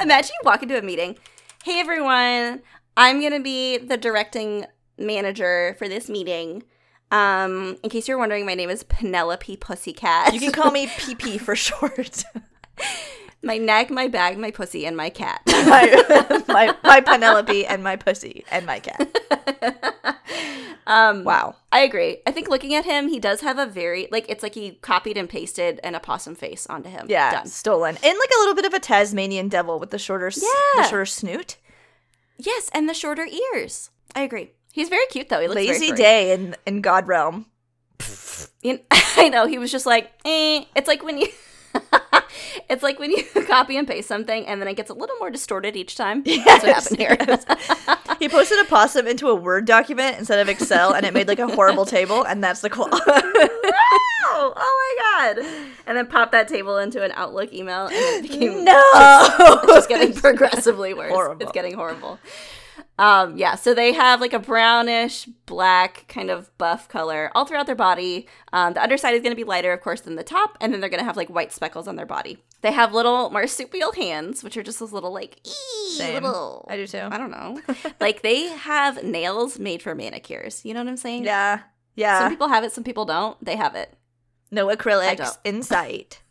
[0.00, 1.16] Imagine you walk into a meeting.
[1.64, 2.62] Hey everyone,
[2.96, 4.66] I'm gonna be the directing
[4.98, 6.62] manager for this meeting.
[7.10, 10.34] Um, in case you're wondering, my name is Penelope Pussycat.
[10.34, 12.24] you can call me PP for short.
[13.42, 15.40] my neck, my bag, my pussy, and my cat.
[15.46, 19.95] my, my, my Penelope and my pussy and my cat.
[20.86, 21.56] Um, Wow.
[21.72, 22.18] I agree.
[22.26, 25.16] I think looking at him, he does have a very like it's like he copied
[25.16, 27.06] and pasted an opossum face onto him.
[27.08, 27.46] Yeah, done.
[27.46, 27.96] stolen.
[27.96, 30.82] And like a little bit of a Tasmanian devil with the shorter, Yeah.
[30.82, 31.56] the shorter snoot.
[32.38, 33.90] Yes, and the shorter ears.
[34.14, 34.50] I agree.
[34.72, 35.40] He's very cute though.
[35.40, 37.46] He looks Lazy day in, in God realm.
[38.62, 40.64] You- I know he was just like, eh.
[40.74, 41.28] It's like when you,
[42.68, 45.30] it's like when you copy and paste something, and then it gets a little more
[45.30, 46.22] distorted each time.
[46.44, 47.16] That's what happened here.
[48.18, 51.38] He posted a possum into a Word document instead of Excel, and it made like
[51.38, 52.88] a horrible table, and that's the quoll.
[52.90, 55.46] oh, oh my god!
[55.86, 58.82] And then pop that table into an Outlook email, and it became no!
[59.38, 61.12] it's just getting progressively worse.
[61.12, 61.42] Horrible.
[61.42, 62.18] It's getting horrible.
[62.98, 67.66] Um, yeah, so they have like a brownish, black, kind of buff color all throughout
[67.66, 68.26] their body.
[68.52, 70.80] Um, the underside is going to be lighter, of course, than the top, and then
[70.80, 72.38] they're going to have like white speckles on their body.
[72.62, 75.38] They have little marsupial hands, which are just those little like
[75.96, 76.14] Same.
[76.14, 76.66] little.
[76.70, 77.06] I do too.
[77.10, 77.60] I don't know.
[78.00, 80.64] like they have nails made for manicures.
[80.64, 81.24] You know what I'm saying?
[81.24, 81.60] Yeah.
[81.96, 82.20] Yeah.
[82.20, 83.42] Some people have it, some people don't.
[83.44, 83.94] They have it.
[84.50, 86.22] no acrylics in sight.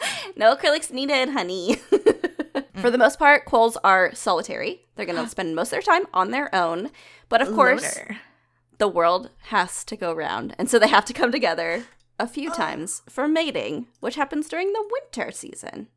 [0.36, 1.78] No acrylics needed, honey.
[2.80, 4.86] For the most part, quolls are solitary.
[4.96, 6.90] They're going to spend most of their time on their own.
[7.28, 8.20] But of course, Loner.
[8.78, 10.54] the world has to go round.
[10.58, 11.84] And so they have to come together
[12.18, 15.88] a few times for mating, which happens during the winter season.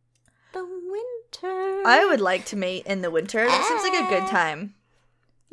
[0.54, 1.82] The winter.
[1.88, 3.46] I would like to mate in the winter.
[3.46, 4.76] That seems like a good time.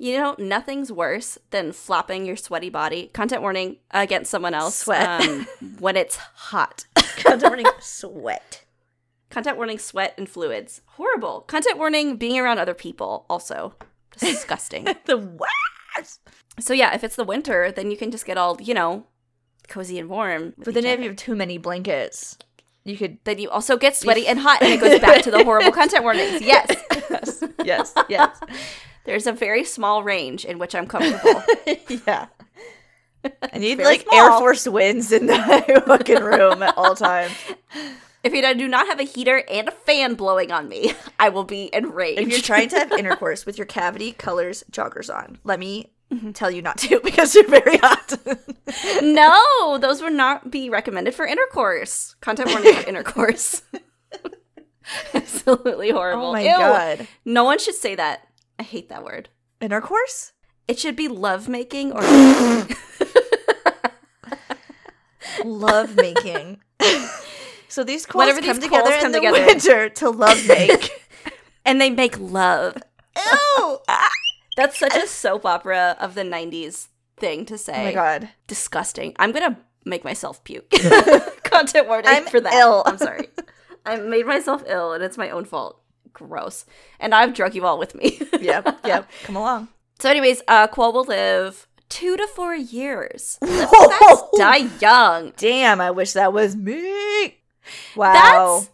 [0.01, 5.21] You know, nothing's worse than flopping your sweaty body, content warning, against someone else Sweat.
[5.23, 5.47] um,
[5.81, 6.85] when it's hot.
[7.17, 8.58] Content warning, sweat.
[9.39, 10.81] Content warning sweat and fluids.
[10.97, 11.43] Horrible.
[11.43, 13.25] Content warning being around other people.
[13.31, 13.73] Also
[14.19, 14.83] disgusting.
[15.05, 16.19] the worst.
[16.59, 19.07] so yeah, if it's the winter, then you can just get all, you know,
[19.69, 20.55] cozy and warm.
[20.59, 22.37] But then if you have too many blankets,
[22.83, 23.19] you could.
[23.23, 26.03] then you also get sweaty and hot and it goes back to the horrible content
[26.03, 26.43] warnings.
[26.45, 26.75] Yes.
[27.09, 28.41] yes, yes, yes.
[29.05, 31.45] There's a very small range in which I'm comfortable.
[32.05, 32.27] yeah.
[33.53, 34.33] I need like small.
[34.33, 37.35] Air Force winds in the fucking room at all times.
[38.25, 41.45] If you do not have a heater and a fan blowing on me, I will
[41.45, 42.21] be enraged.
[42.21, 46.33] If you're trying to have intercourse with your cavity colors joggers on, let me mm-hmm.
[46.33, 48.19] tell you not to because you're very hot.
[49.03, 52.17] no, those would not be recommended for intercourse.
[52.21, 53.63] Content warning for intercourse.
[55.15, 56.29] Absolutely horrible.
[56.29, 56.51] oh my Ew.
[56.51, 57.09] god.
[57.25, 58.27] No one should say that.
[58.59, 59.29] I hate that word.
[59.61, 60.33] Intercourse?
[60.67, 62.03] It should be love making or
[65.45, 66.61] Love making.
[67.79, 69.47] So these quolls Whenever come these together quolls in come the together.
[69.47, 71.01] winter to love make.
[71.65, 72.77] and they make love.
[73.17, 73.79] Ew!
[74.57, 76.89] That's such a soap opera of the 90s
[77.19, 77.81] thing to say.
[77.81, 78.31] Oh my god.
[78.49, 79.15] Disgusting.
[79.21, 80.69] I'm going to make myself puke.
[81.45, 82.53] Content warning I'm for that.
[82.53, 82.83] ill.
[82.85, 83.29] I'm sorry.
[83.87, 85.81] I made myself ill and it's my own fault.
[86.13, 86.65] Gross.
[86.99, 88.21] And I've drug you all with me.
[88.41, 89.09] Yep, yep.
[89.23, 89.69] Come along.
[90.01, 93.39] so anyways, uh Quoll will live 2 to 4 years.
[93.41, 95.33] Fast, die young.
[95.37, 97.38] Damn, I wish that was me.
[97.97, 98.13] Wow.
[98.13, 98.71] That's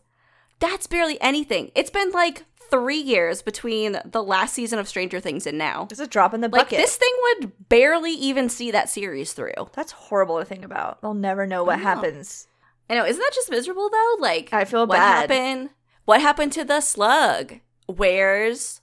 [0.60, 1.70] that's barely anything.
[1.74, 5.86] It's been like 3 years between the last season of Stranger Things and now.
[5.90, 6.78] It's a drop in the Like bucket.
[6.78, 9.52] this thing would barely even see that series through.
[9.74, 11.02] That's horrible to think about.
[11.02, 11.82] They'll never know what know.
[11.84, 12.46] happens.
[12.88, 14.16] I know, isn't that just miserable though?
[14.20, 15.30] Like I feel what bad.
[15.30, 15.70] happened?
[16.06, 17.54] What happened to the slug?
[17.86, 18.80] Where's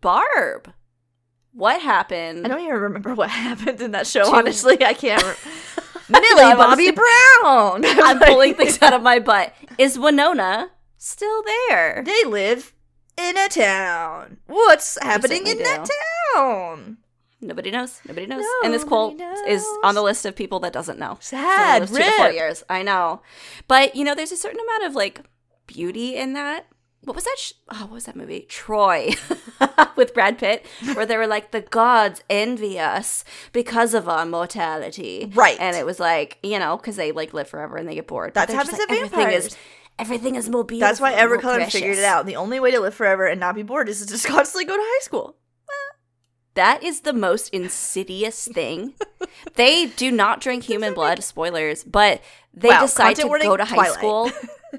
[0.00, 0.72] Barb?
[1.52, 2.44] What happened?
[2.44, 4.24] I don't even remember what happened in that show.
[4.24, 5.22] To- Honestly, I can't.
[5.76, 7.84] Re- Millie Bobby Brown.
[7.84, 9.54] I'm pulling things out of my butt.
[9.78, 12.02] Is Winona still there?
[12.04, 12.74] They live
[13.16, 14.38] in a town.
[14.46, 15.88] What's happening in certainly that
[16.34, 16.98] town?
[17.40, 18.00] Nobody knows.
[18.06, 18.44] Nobody knows.
[18.64, 21.18] and this Nobody quoll is on the list of people that doesn't know.
[21.20, 21.88] Sad.
[21.88, 22.62] So two to four years.
[22.70, 23.22] I know,
[23.68, 25.20] but you know, there's a certain amount of like
[25.66, 26.66] beauty in that.
[27.04, 27.36] What was that?
[27.38, 28.46] Sh- oh, what was that movie?
[28.48, 29.10] Troy
[29.96, 30.64] with Brad Pitt,
[30.94, 35.56] where they were like, the gods envy us because of our mortality, Right.
[35.60, 38.34] And it was like, you know, because they like live forever and they get bored.
[38.34, 39.46] That But they're happens like, to everything vampires.
[39.48, 39.56] is
[39.98, 40.88] everything is more beautiful.
[40.88, 42.26] That's why more Evercolour figured it out.
[42.26, 44.74] The only way to live forever and not be bored is to just constantly go
[44.76, 45.36] to high school.
[46.54, 48.94] That is the most insidious thing.
[49.56, 52.22] they do not drink human blood, spoilers, but
[52.54, 53.92] they Wow, decide to go to high Twilight.
[53.98, 54.30] school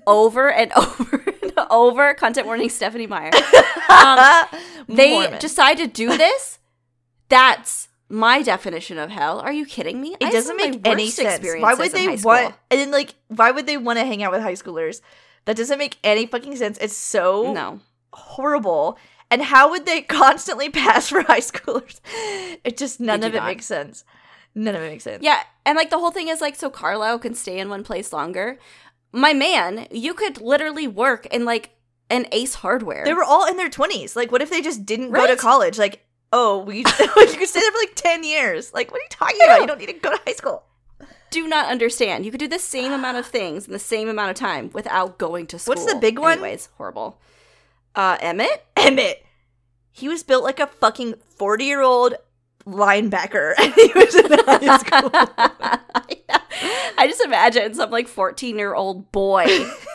[0.07, 1.23] over and over
[1.70, 2.13] over.
[2.13, 3.32] Content warning, Stephenie Meyer.
[3.89, 4.46] Um,
[4.88, 5.39] they Mormon.
[5.39, 6.60] decide to do this.
[7.30, 9.39] That's my definition of hell.
[9.39, 10.15] Are you kidding me?
[10.20, 11.44] It doesn't make any sense.
[11.60, 12.54] Why would they want?
[12.70, 15.02] and then like why would they want to hang out with high schoolers?
[15.46, 16.78] That doesn't make any fucking sense.
[16.80, 17.80] It's so No.
[18.13, 18.98] horrible.
[19.32, 22.00] And how would they constantly pass for high schoolers?
[22.63, 23.48] It just none of it not.
[23.48, 24.04] makes sense.
[24.54, 25.22] None of it makes sense.
[25.24, 28.13] Yeah, and like the whole thing is like so Carlisle can stay in one place
[28.13, 28.58] longer.
[29.15, 31.71] My man, you could literally work in like
[32.10, 33.06] an Ace Hardware.
[33.06, 34.15] They were all in their twenties.
[34.15, 35.78] Like, what if they just didn't go to college?
[35.78, 38.73] Like, oh, we you could stay there for like ten years.
[38.73, 39.62] Like, what are you talking about?
[39.62, 40.63] You don't need to go to high school.
[41.32, 42.25] do not understand.
[42.25, 45.17] You could do the same amount of things in the same amount of time without
[45.17, 45.75] going to school.
[45.75, 46.34] What's the big one?
[46.34, 47.19] Anyways, horrible.
[47.95, 48.65] Uh, Emmett.
[48.75, 49.25] Emmett.
[49.91, 52.15] He was built like a fucking forty year old
[52.65, 55.10] linebacker, and he was in high school.
[56.97, 59.45] I just imagine some like fourteen year old boy,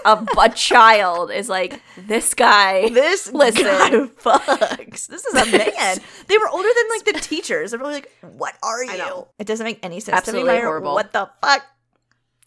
[0.05, 2.89] a, a child, is like this guy.
[2.91, 3.65] This Listen.
[3.65, 5.07] guy fucks.
[5.07, 5.99] This is a man.
[6.27, 7.71] they were older than like the teachers.
[7.71, 10.19] They're probably like, "What are you?" It doesn't make any sense.
[10.19, 10.95] Absolutely Stephenie Meyer, horrible.
[10.95, 11.65] What the fuck?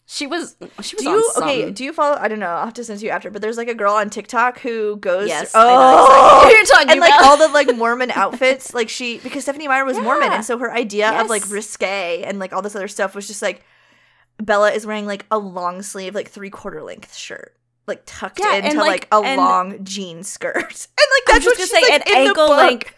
[0.06, 0.56] She was.
[0.82, 1.70] She was Do you okay?
[1.70, 2.16] Do you follow?
[2.20, 2.46] I don't know.
[2.48, 3.30] I'll have to send you after.
[3.30, 5.28] But there's like a girl on TikTok who goes.
[5.28, 8.74] Yes, oh, exactly you're talking and like all the like Mormon outfits.
[8.74, 12.38] Like she because Stephenie Meyer was Mormon, and so her idea of like risque and
[12.38, 13.64] like all this other stuff was just like
[14.38, 17.56] Bella is wearing like a long sleeve, like three quarter length shirt.
[17.86, 21.56] Like tucked Yeah, into like, like- a and- long jean skirt, and like that's what
[21.56, 22.94] just she's say like, an in ankle length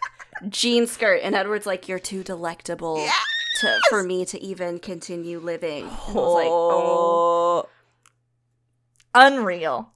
[0.49, 3.15] jean skirt, and Edward's like, "You're too delectable Yes!
[3.61, 7.69] To for me to even continue living." And I was like, "Oh." oh,
[9.15, 9.91] unreal.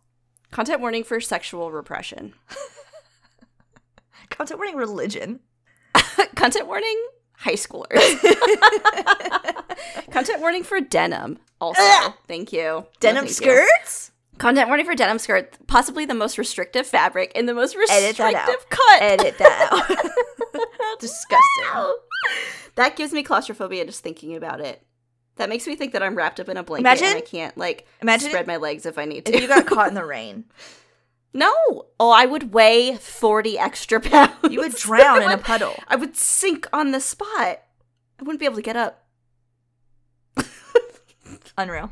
[0.52, 2.34] Content warning for sexual repression.
[4.30, 5.40] Content warning religion.
[6.36, 7.02] Content warning.
[7.38, 8.00] High schoolers.
[10.12, 11.40] Content warning for denim.
[11.60, 12.14] Also, Ugh.
[12.28, 12.62] thank you.
[12.64, 13.66] No, Denim thank you.
[13.68, 14.12] skirts.
[14.38, 15.56] Content warning for denim skirt.
[15.68, 18.70] Possibly the most restrictive fabric in the most Edit restrictive that out.
[18.70, 19.02] cut.
[19.02, 21.00] Edit that out.
[21.00, 21.96] Disgusting.
[22.76, 24.82] That gives me claustrophobia just thinking about it.
[25.36, 27.58] That makes me think that I'm wrapped up in a blanket Imagine- and I can't
[27.58, 29.36] like imagine spread my legs if I need to.
[29.36, 30.46] If you got caught in the rain
[31.34, 31.54] No.
[32.00, 34.36] Oh, I would weigh 40 extra pounds.
[34.50, 35.76] You would drown in a puddle.
[35.88, 37.28] I would sink on the spot.
[38.20, 39.04] I wouldn't be able to get up.
[41.58, 41.92] Unreal.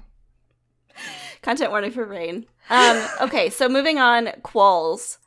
[1.41, 2.45] Content warning for rain.
[2.69, 5.17] Um, okay, so moving on, quolls.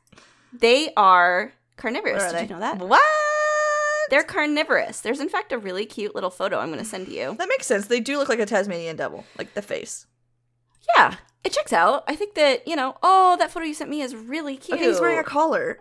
[0.53, 2.23] They are carnivorous.
[2.23, 2.43] Are Did they?
[2.45, 2.79] you know that?
[2.79, 3.03] What?
[4.13, 5.01] They're carnivorous.
[5.01, 7.35] There's in fact a really cute little photo I'm going to send you.
[7.39, 7.87] That makes sense.
[7.87, 10.07] They do look like a Tasmanian devil, like the face.
[10.95, 12.05] Yeah, it checks out.
[12.07, 14.79] I think that, you know, oh, that photo you sent me is really cute.
[14.79, 15.79] Okay, he's wearing a collar.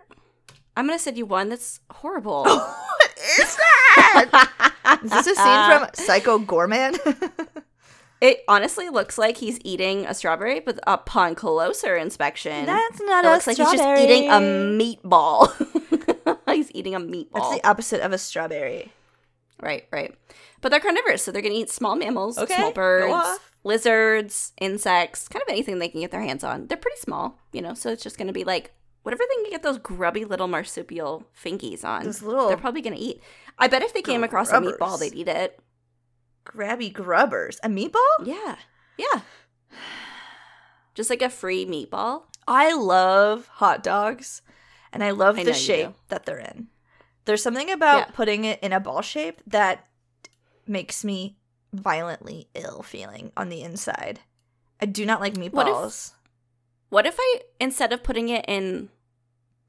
[0.78, 2.44] I'm going to send you one that's horrible.
[2.44, 5.00] what is that?
[5.04, 6.98] is this a scene from Psycho Goreman?
[8.22, 13.28] It honestly looks like he's eating a strawberry, but upon closer inspection, That's not it
[13.28, 15.50] a looks like he's just eating a meatball.
[16.52, 17.34] He's eating a meatball.
[17.34, 18.92] That's the opposite of a strawberry.
[19.60, 20.14] right, right.
[20.60, 25.28] But they're carnivorous, so they're going to eat small mammals, Okay, small birds, lizards, insects,
[25.28, 26.66] kind of anything they can get their hands on.
[26.68, 29.50] They're pretty small, you know, so it's just going to be like whatever they can
[29.50, 32.04] get those grubby little marsupial fingies on.
[32.04, 33.20] Those little they're probably going to eat.
[33.58, 35.58] I bet if they came across a meatball, they'd eat it.
[36.44, 37.58] grabby grubbers.
[37.64, 37.98] A meatball?
[38.24, 38.56] Yeah,
[38.96, 39.20] yeah.
[40.94, 42.24] Just like a free meatball.
[42.46, 44.42] I love hot dogs
[44.92, 46.68] and I love I the shape that they're in.
[47.24, 48.04] There's something about Yeah.
[48.14, 49.86] putting it in a ball shape that
[50.66, 51.36] makes me
[51.72, 54.20] violently ill feeling on the inside.
[54.80, 56.12] I do not like What if- meatballs.
[56.88, 58.90] What if I instead of putting it in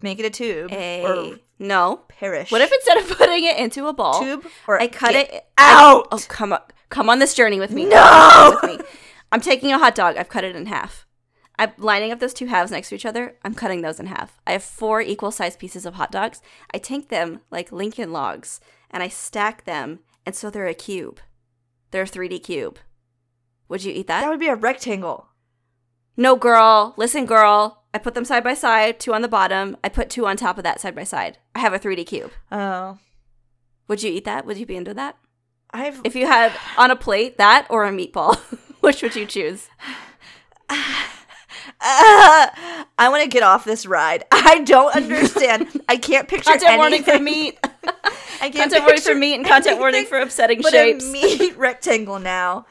[0.02, 2.02] Make it a tube a or no?
[2.10, 2.52] perish.
[2.52, 6.08] What if instead of putting it into a ball, tube or I cut it out?
[6.12, 6.60] Oh, come on,
[6.90, 7.86] come on this journey with me.
[7.86, 8.60] No!
[8.62, 8.86] With me.
[9.32, 10.18] I'm taking a hot dog.
[10.18, 11.08] I've cut it in half.
[11.64, 13.38] I'm lining up those two halves next to each other.
[13.44, 14.40] I'm cutting those in half.
[14.46, 16.42] I have four equal sized pieces of hot dogs.
[16.74, 18.60] I take them like Lincoln logs
[18.92, 21.20] and I stack them, and so they're a cube.
[21.92, 22.80] They're a 3D cube.
[23.70, 24.22] Would you eat that?
[24.22, 25.28] That would be a rectangle.
[26.18, 26.94] No, girl.
[26.98, 27.84] Listen, girl.
[27.94, 29.78] I put them side by side, two on the bottom.
[29.84, 31.38] I put two on top of that side by side.
[31.56, 32.32] I have a 3D cube.
[32.52, 32.98] Oh,
[33.88, 34.46] Would you eat that?
[34.46, 35.18] Would you be into that?
[35.72, 38.36] I've If you had on a plate that or a meatball,
[38.82, 39.70] which would you choose?
[41.82, 44.24] Ah, I want to get off this ride.
[44.32, 45.82] I don't understand.
[45.88, 47.60] I can't picture Content warning for meat.
[48.42, 51.08] I can't content warning for meat and content warning for upsetting but shapes.
[51.08, 52.66] a meat rectangle now,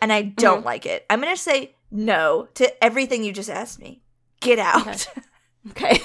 [0.00, 1.04] and I don't like it.
[1.10, 4.02] I'm gonna say no to everything you just asked me.
[4.40, 5.08] Get out.
[5.70, 6.00] Okay.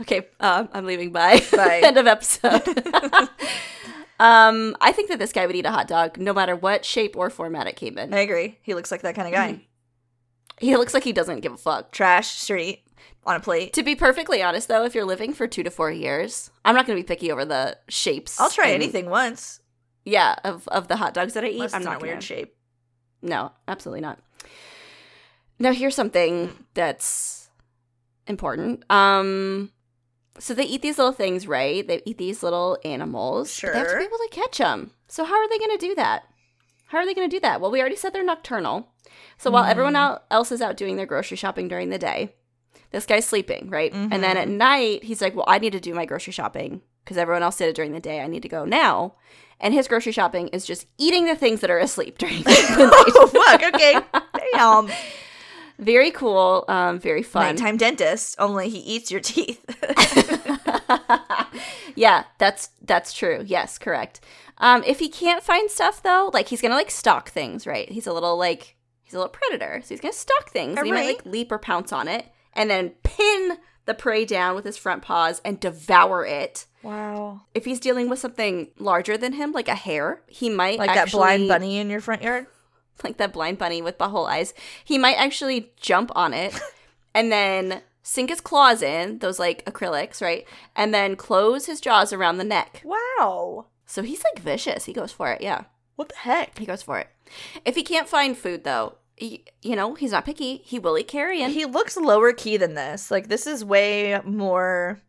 [0.00, 1.12] okay, um, I'm leaving.
[1.12, 1.40] Bye.
[1.52, 1.82] Bye.
[1.84, 2.66] End of episode.
[4.18, 7.16] um, I think that this guy would eat a hot dog no matter what shape
[7.16, 8.12] or format it came in.
[8.12, 8.58] I agree.
[8.62, 9.60] He looks like that kind of guy.
[10.60, 11.90] He looks like he doesn't give a fuck.
[11.92, 12.82] Trash street
[13.26, 13.72] on a plate.
[13.74, 16.86] To be perfectly honest, though, if you're living for two to four years, I'm not
[16.86, 18.40] going to be picky over the shapes.
[18.40, 19.60] I'll try and- anything once.
[20.04, 22.56] Yeah, of of the hot dogs that I eat, Unless I'm not weird gonna- shape.
[23.22, 24.18] No, absolutely not.
[25.58, 27.48] Now here's something that's
[28.26, 28.84] important.
[28.90, 29.70] Um
[30.38, 31.86] so they eat these little things, right?
[31.86, 33.58] They eat these little animals.
[33.62, 34.90] but They have to be able to catch them.
[35.08, 36.24] So how are they going to do that?
[36.86, 37.60] How are they going to do that?
[37.60, 38.88] Well, we already said they're nocturnal.
[39.38, 39.98] So while everyone Mm.
[39.98, 42.34] out, else is out doing their grocery shopping during the day,
[42.90, 43.92] this guy's sleeping, right?
[43.92, 44.20] And Mm-hmm.
[44.22, 47.42] then at night, he's like, "Well, I need to do my grocery shopping because everyone
[47.42, 48.20] else did it during the day.
[48.20, 49.14] I need to go now."
[49.60, 52.64] And his grocery shopping is just eating the things that are asleep during the day.
[52.78, 53.74] oh fuck.
[53.74, 53.98] Okay.
[54.52, 54.88] Damn.
[55.78, 56.64] Very cool.
[56.68, 57.56] Um, very fun.
[57.56, 58.36] Nighttime dentist.
[58.38, 59.64] Only he eats your teeth.
[61.94, 63.42] yeah, that's that's true.
[63.46, 64.20] Yes, correct.
[64.58, 67.88] Um, if he can't find stuff though, like he's gonna like stalk things, right?
[67.90, 70.76] He's a little like he's a little predator, so he's gonna stalk things.
[70.78, 74.54] and he might like leap or pounce on it, and then pin the prey down
[74.54, 76.66] with his front paws and devour it.
[76.82, 77.42] wow.
[77.52, 81.10] If he's dealing with something larger than him, like a hare, he might Like that
[81.10, 82.46] blind bunny in your front yard.
[83.04, 84.54] like that blind bunny with butthole eyes.
[84.84, 86.58] He might actually jump on it
[87.14, 90.46] and then sink his claws in, those like acrylics, right?
[90.76, 92.82] And then close his jaws around the neck.
[92.84, 93.66] Wow.
[93.86, 94.84] So he's like vicious.
[94.84, 95.40] He goes for it.
[95.40, 95.64] Yeah,
[95.96, 96.58] What the heck?
[96.58, 97.08] he goes for it.
[97.64, 100.58] If he can't find food though, he, you know, he's not picky.
[100.64, 101.50] He will eat carrion.
[101.50, 103.10] He looks lower key than this.
[103.10, 105.00] Like this is way more.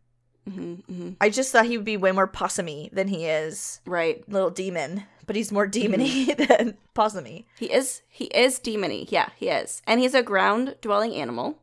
[0.48, 4.24] hmm hmm I just thought he would be way more possumy than he is Right.
[4.30, 5.04] little demon.
[5.28, 7.46] But he's more demony than possumy.
[7.58, 8.02] He is.
[8.08, 9.06] He is demony.
[9.10, 9.82] Yeah, he is.
[9.88, 11.60] And he's a ground dwelling animal.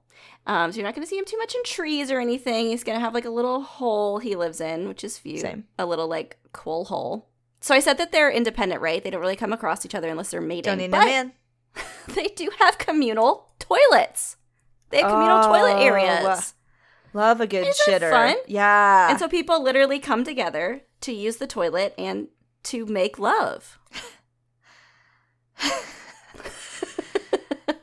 [0.46, 2.66] Um, so you're not going to see him too much in trees or anything.
[2.66, 5.38] He's going to have like a little hole he lives in, which is few.
[5.38, 5.64] Same.
[5.78, 7.28] A little like quoll hole.
[7.60, 9.02] So I said that they're independent, right?
[9.04, 10.64] They don't really come across each other unless they're mating.
[10.64, 11.32] Don't need no man.
[12.08, 14.36] They do have communal toilets.
[14.90, 15.82] They have communal toilet Oh.
[15.86, 16.54] areas.
[17.14, 18.10] Love a good Isn't shitter.
[18.10, 18.36] fun?
[18.48, 19.10] Yeah.
[19.10, 22.28] And so people literally come together to use the toilet and
[22.64, 23.78] to make love.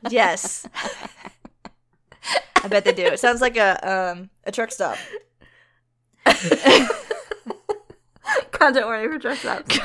[0.09, 0.67] yes.
[2.63, 3.03] I bet they do.
[3.05, 4.97] It sounds like a um a truck stop.
[8.51, 9.65] Content warning for dress up.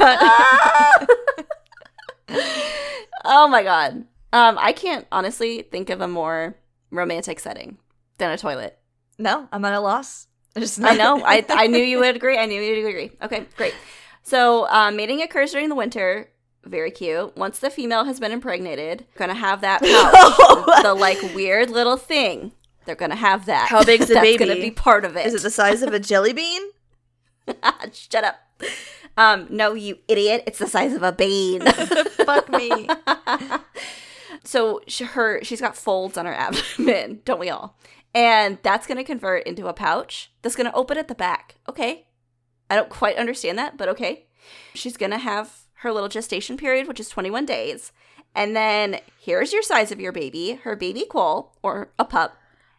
[3.24, 4.04] oh my god.
[4.32, 6.56] Um, I can't honestly think of a more
[6.90, 7.78] romantic setting
[8.18, 8.76] than a toilet.
[9.16, 10.26] No, I'm at a loss.
[10.56, 11.22] I know.
[11.24, 12.36] I I knew you would agree.
[12.36, 13.12] I knew you would agree.
[13.22, 13.74] Okay, great.
[14.24, 16.30] So um, mating occurs during the winter.
[16.64, 17.36] Very cute.
[17.36, 22.52] Once the female has been impregnated, gonna have that pouch, the like weird little thing.
[22.86, 23.68] They're gonna have that.
[23.68, 24.38] How big's the That's baby?
[24.46, 25.26] gonna be part of it.
[25.26, 26.62] Is it the size of a jelly bean?
[27.92, 28.36] Shut up.
[29.18, 30.42] Um, no, you idiot.
[30.46, 31.60] It's the size of a bean.
[31.60, 32.88] Fuck me.
[34.42, 37.76] so sh- her she's got folds on her abdomen, don't we all?
[38.14, 41.56] And that's going to convert into a pouch that's going to open at the back.
[41.68, 42.06] Okay.
[42.70, 44.26] I don't quite understand that, but okay.
[44.74, 47.92] She's going to have her little gestation period, which is 21 days.
[48.34, 50.60] And then here's your size of your baby.
[50.64, 52.36] Her baby quoll or a pup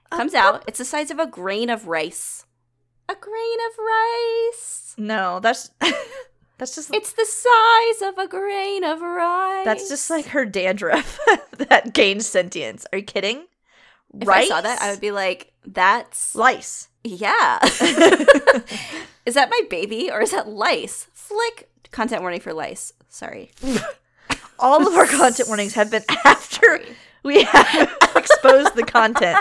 [0.09, 0.63] comes out.
[0.67, 2.45] It's the size of a grain of rice.
[3.07, 4.95] A grain of rice.
[4.97, 5.69] No, that's
[6.57, 9.65] that's just It's the size of a grain of rice.
[9.65, 11.19] that's just like her dandruff
[11.57, 12.85] that gains sentience.
[12.91, 13.45] Are you kidding?
[14.19, 16.87] if I saw that, I would be like, "That's lice.
[17.03, 17.59] yeah."
[19.25, 21.07] is that my baby or is that lice?
[21.13, 21.69] Flick.
[21.91, 22.93] Content warning for lice.
[23.09, 23.51] Sorry.
[24.59, 26.79] All of our content warnings have been after
[27.23, 29.37] we have exposed the content.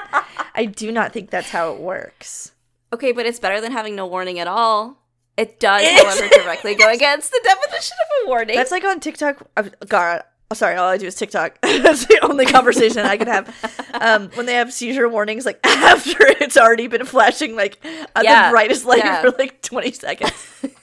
[0.55, 2.53] I do not think that's how it works.
[2.93, 4.99] Okay, but it's better than having no warning at all.
[5.37, 8.55] It does, however, directly go against the definition of a warning.
[8.57, 9.49] That's like on TikTok.
[9.89, 11.59] God, oh, sorry, all I do is TikTok.
[11.63, 13.91] That's the only conversation I can have.
[13.95, 18.49] Um, when they have seizure warnings, like after it's already been flashing like at Yeah,
[18.49, 19.23] the brightest light yeah.
[19.23, 20.33] for like twenty seconds.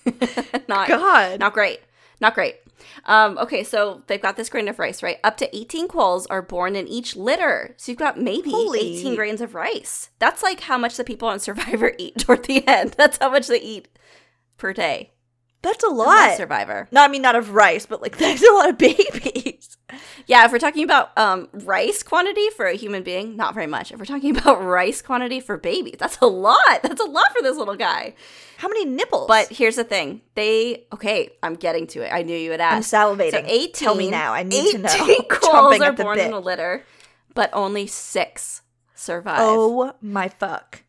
[0.67, 1.79] not God, not great.
[2.19, 2.55] Not great.
[3.05, 5.17] Um, okay, so they've got this grain of rice, right?
[5.23, 7.73] Up to 18 quolls are born in each litter.
[7.77, 10.09] So you've got maybe Holy- 18 grains of rice.
[10.19, 12.91] That's like how much the people on Survivor eat toward the end.
[12.97, 13.87] That's how much they eat
[14.57, 15.13] per day.
[15.61, 16.37] That's a lot.
[16.37, 16.87] Survivor.
[16.91, 19.77] No, I mean not of rice, but like that's a lot of babies.
[20.25, 23.91] Yeah, if we're talking about um, rice quantity for a human being, not very much.
[23.91, 26.57] If we're talking about rice quantity for babies, that's a lot.
[26.81, 28.15] That's a lot for this little guy.
[28.57, 29.27] How many nipples?
[29.27, 30.21] But here's the thing.
[30.35, 32.09] They, okay, I'm getting to it.
[32.11, 32.93] I knew you would ask.
[32.93, 33.31] I'm salivating.
[33.31, 33.71] So 18.
[33.73, 34.33] Tell me now.
[34.33, 34.89] I need to know.
[34.93, 36.27] 18 quolls are born bit.
[36.27, 36.83] in a litter,
[37.33, 38.61] but only six
[38.95, 39.39] survive.
[39.39, 40.83] Oh my fuck!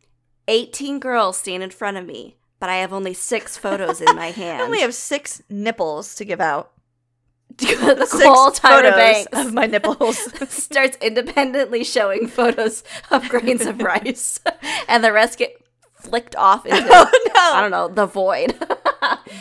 [0.47, 4.27] 18 girls stand in front of me, but I have only six photos in my
[4.27, 4.61] hand.
[4.61, 6.71] I only have six nipples to give out.
[7.57, 10.17] the Six whole Tyra Banks of my nipples.
[10.49, 14.39] starts independently showing photos of grains of rice,
[14.87, 15.61] and the rest get
[15.93, 17.33] flicked off into oh no!
[17.35, 18.57] I don't know the void.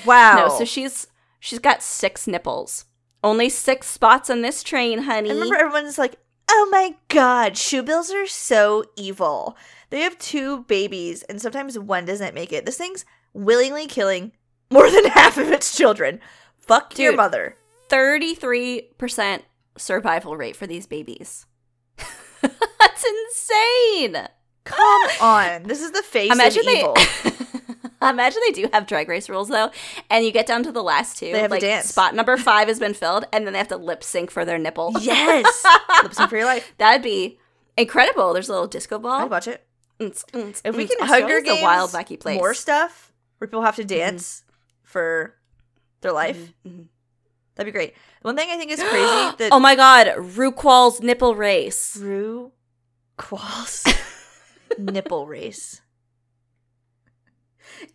[0.05, 0.49] Wow.
[0.49, 1.07] no, so she's
[1.39, 2.87] she's got six nipples.
[3.23, 5.31] Only six spots on this train, honey.
[5.31, 6.17] I remember everyone's like,
[6.55, 9.57] "Oh my god, shoebills are so evil.
[9.91, 12.67] They have two babies, and sometimes one doesn't make it.
[12.67, 14.33] This thing's willingly killing
[14.71, 16.21] more than half of its children.
[16.59, 17.57] Fuck your mother."
[17.89, 19.43] 33%
[19.77, 21.47] survival rate for these babies.
[22.41, 24.29] That's insane.
[24.65, 27.31] Come on, this is the face Imagine of they
[28.11, 29.71] Imagine they do have drag race rules though,
[30.11, 31.33] and you get down to the last two.
[31.33, 31.87] They have like dance.
[31.87, 34.59] spot number five has been filled, and then they have to lip sync for their
[34.59, 34.93] nipple.
[35.01, 35.65] yes,
[36.03, 36.73] lip sync for your life.
[36.79, 37.39] That'd be
[37.77, 38.33] incredible.
[38.33, 39.21] There's a little disco ball.
[39.23, 39.65] I'd watch it.
[40.01, 42.37] If we can Hunger Australia's Games a wild, wacky place.
[42.39, 44.43] more stuff where people have to dance
[44.83, 45.37] for
[46.01, 46.87] their life, Mhm.
[47.55, 47.95] that'd be great.
[48.23, 51.97] One thing I think is crazy that oh my god, RuQual's nipple race.
[52.01, 52.51] Rue
[53.19, 53.85] Qualls
[54.79, 55.82] nipple race.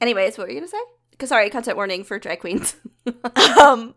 [0.02, 0.78] Anyways, what were you gonna say?
[1.18, 2.76] 'Cause, Sorry, content warning for drag queens.
[3.62, 3.96] um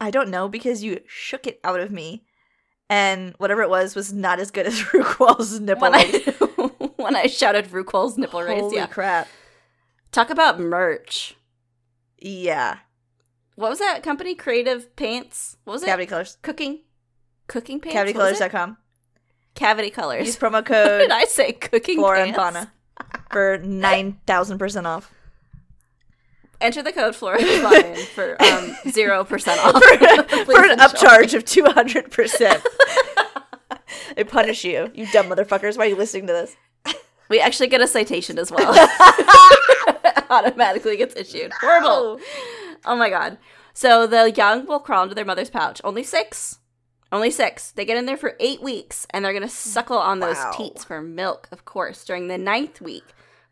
[0.00, 2.24] I don't know because you shook it out of me
[2.90, 6.28] and whatever it was was not as good as RuQual's nipple when race.
[6.28, 6.32] I
[6.96, 8.60] when I shouted RuQual's nipple race.
[8.60, 8.86] Holy Yeah.
[8.86, 9.28] crap.
[10.10, 11.36] Talk about merch.
[12.18, 12.78] Yeah.
[13.54, 14.34] What was that company?
[14.34, 15.56] Creative Paints.
[15.64, 15.86] What was it?
[15.86, 16.38] Cavity colors.
[16.42, 16.80] Cooking.
[17.46, 17.94] Cooking paints.
[17.96, 18.50] What was it?
[18.50, 18.76] CavityColors.com.
[19.54, 20.26] Cavity colors.
[20.26, 21.52] Use promo what code did I say?
[21.52, 22.34] Cooking Flora and.
[22.34, 22.72] Fauna
[23.32, 25.10] for 9,000% off.
[26.60, 29.72] Enter the code Flora Fauna for um zero percent off.
[29.72, 32.62] for, for an upcharge of 200%.
[34.16, 35.76] they punish you, you dumb motherfuckers.
[35.76, 36.54] Why are you listening to this?
[37.28, 38.72] We actually get a citation as well.
[40.30, 41.52] Automatically gets issued.
[41.60, 42.20] Horrible.
[42.84, 43.38] Oh my god.
[43.74, 45.80] So the young will crawl into their mother's pouch.
[45.82, 46.58] Only six.
[47.10, 47.72] Only six.
[47.72, 50.52] They get in there for eight weeks and they're gonna suckle on those Wow.
[50.56, 52.04] teats for milk, of course.
[52.04, 53.04] During the ninth week,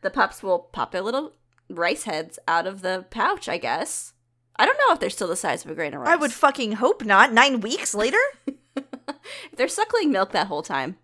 [0.02, 1.32] the pups will pop their little
[1.68, 4.12] rice heads out of the pouch, I guess.
[4.56, 6.08] I don't know if they're still the size of a grain of rice.
[6.10, 7.32] I would fucking hope not.
[7.32, 8.18] Nine weeks later?
[9.56, 10.96] They're suckling milk that whole time.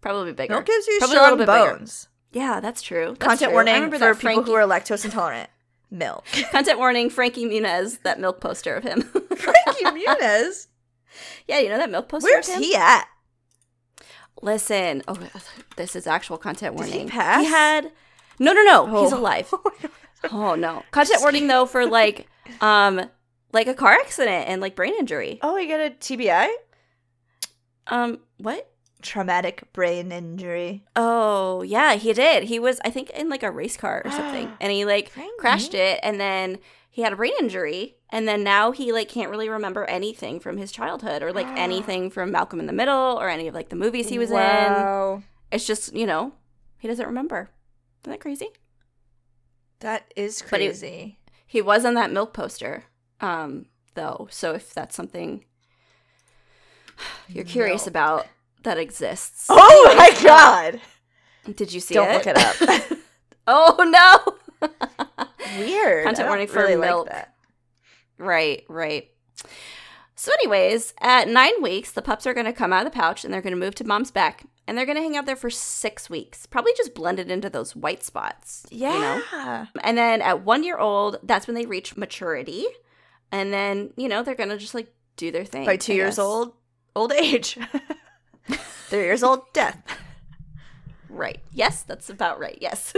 [0.00, 0.54] Probably bigger.
[0.54, 1.86] Milk gives you Probably a little strong bit bigger.
[2.32, 3.08] Yeah, that's true.
[3.18, 3.52] That's Content true.
[3.54, 5.50] Warning for people Frankie- who are lactose intolerant.
[5.90, 6.24] Milk.
[6.50, 9.02] Content warning: Frankie Muniz, that milk poster of him.
[9.36, 10.68] Frankie Muniz.
[11.46, 12.28] yeah, you know that milk poster.
[12.30, 12.62] Where's of him?
[12.62, 13.04] he at?
[14.40, 15.18] Listen, oh,
[15.76, 17.08] this is actual content Did he warning.
[17.10, 17.42] pass?
[17.44, 17.92] He had
[18.38, 19.02] no, no, no.
[19.02, 19.18] He's Oh.
[19.18, 19.52] alive.
[20.30, 22.28] Oh no, content warning though for like,
[22.60, 23.00] um,
[23.52, 25.40] like a car accident and like brain injury.
[25.42, 26.48] Oh, he got a TBI?
[27.88, 28.68] Um, what?
[29.02, 30.84] Traumatic brain injury.
[30.94, 32.44] Oh yeah, he did.
[32.44, 35.32] He was, I think, in like a race car or something, and he like Frankie.
[35.40, 36.58] crashed it, and then
[36.88, 40.56] he had a brain injury, and then now he like can't really remember anything from
[40.56, 43.76] his childhood or like anything from Malcolm in the Middle or any of like the
[43.76, 45.24] movies he was in.
[45.50, 46.32] It's just you know
[46.78, 47.50] he doesn't remember.
[48.02, 48.48] Isn't that crazy?
[49.80, 51.18] That is crazy.
[51.46, 52.84] He was on that milk poster,
[53.20, 54.28] um, though.
[54.30, 55.44] So if that's something
[57.28, 57.88] you're curious Milk.
[57.88, 58.26] about
[58.62, 60.80] that exists, Oh my god.
[61.56, 62.14] did you see Don't it?
[62.14, 62.98] look it up.
[63.46, 63.84] oh
[64.62, 64.68] no!
[65.58, 66.04] Weird.
[66.04, 67.06] Content don't warning for really milk.
[67.06, 67.34] Like that.
[68.18, 69.10] right, right.
[70.14, 73.24] So, anyways, at nine weeks, the pups are going to come out of the pouch
[73.24, 75.36] and they're going to move to mom's back, and they're going to hang out there
[75.36, 78.64] for six weeks, probably just blended into those white spots.
[78.70, 78.94] Yeah.
[78.94, 79.66] You know?
[79.84, 82.64] And then at one year old, that's when they reach maturity.
[83.30, 85.66] And then, you know, they're going to just like do their thing.
[85.66, 86.20] By two I years guess.
[86.20, 86.54] old,
[86.96, 87.58] old age.
[88.88, 89.76] Three years old, death.
[91.10, 91.40] Right.
[91.52, 92.56] Yes, that's about right.
[92.58, 92.94] Yes.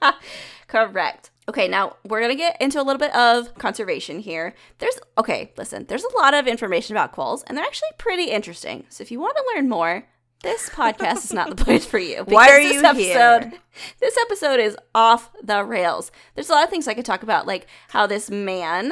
[0.68, 1.30] Correct.
[1.48, 4.54] Okay, now we're going to get into a little bit of conservation here.
[4.80, 8.84] There's, okay, listen, there's a lot of information about quolls, and they're actually pretty interesting.
[8.90, 10.04] So if you want to learn more,
[10.42, 12.22] this podcast is not the place for you.
[12.26, 13.52] Why are this you episode, here?
[14.00, 16.10] This episode is off the rails.
[16.34, 18.86] There's a lot of things I could talk about, like how this man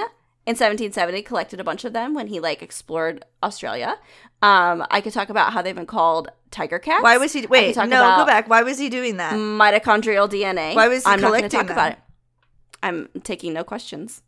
[0.47, 3.99] in 1770 collected a bunch of them when he like explored Australia.
[4.43, 7.03] Um, I could talk about how they've been called tiger cats.
[7.03, 7.47] Why was he?
[7.47, 8.49] Wait, no, go back.
[8.49, 9.35] Why was he doing that?
[9.35, 10.75] mitochondrial DNA.
[10.75, 11.99] Why was he I'm not going to talk about it.
[12.83, 14.23] I'm taking no questions.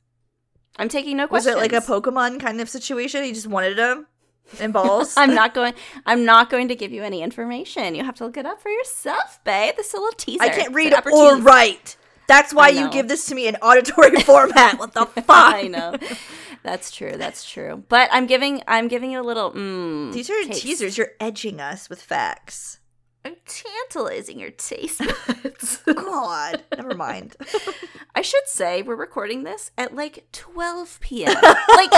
[0.79, 1.55] I'm taking no questions.
[1.55, 3.23] was it like a Pokemon kind of situation?
[3.23, 4.07] He just wanted them
[4.61, 5.15] in balls.
[5.17, 5.75] I'm not going.
[6.05, 7.95] I'm not going to give you any information.
[7.95, 9.75] You have to look it up for yourself, babe.
[9.77, 10.43] This is a little teaser.
[10.45, 11.97] I can't read or write.
[12.29, 14.79] That's why you give this to me in auditory format.
[14.81, 15.27] What the fuck?
[15.29, 15.95] I know.
[16.65, 17.13] That's true.
[17.17, 17.85] That's true.
[17.89, 18.63] But I'm giving.
[18.67, 19.53] I'm giving you a little.
[19.53, 20.63] Mm, These are taste.
[20.63, 20.99] teasers.
[20.99, 22.81] You're edging us with facts.
[23.25, 25.79] I'm tantalizing your taste buds.
[25.85, 27.35] God, never mind.
[28.15, 31.35] I should say we're recording this at like 12 p.m.
[31.35, 31.91] like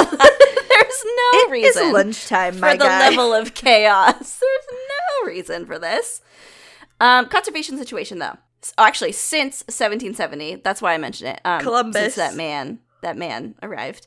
[0.88, 1.66] there's no reason.
[1.66, 3.08] It is reason lunchtime, for my the guy.
[3.10, 4.38] level of chaos.
[4.40, 4.78] There's
[5.22, 6.20] no reason for this.
[7.00, 8.36] Um, conservation situation though.
[8.76, 11.40] Actually, since 1770, that's why I mentioned it.
[11.44, 12.02] Um, Columbus.
[12.02, 14.06] Since that man, that man arrived,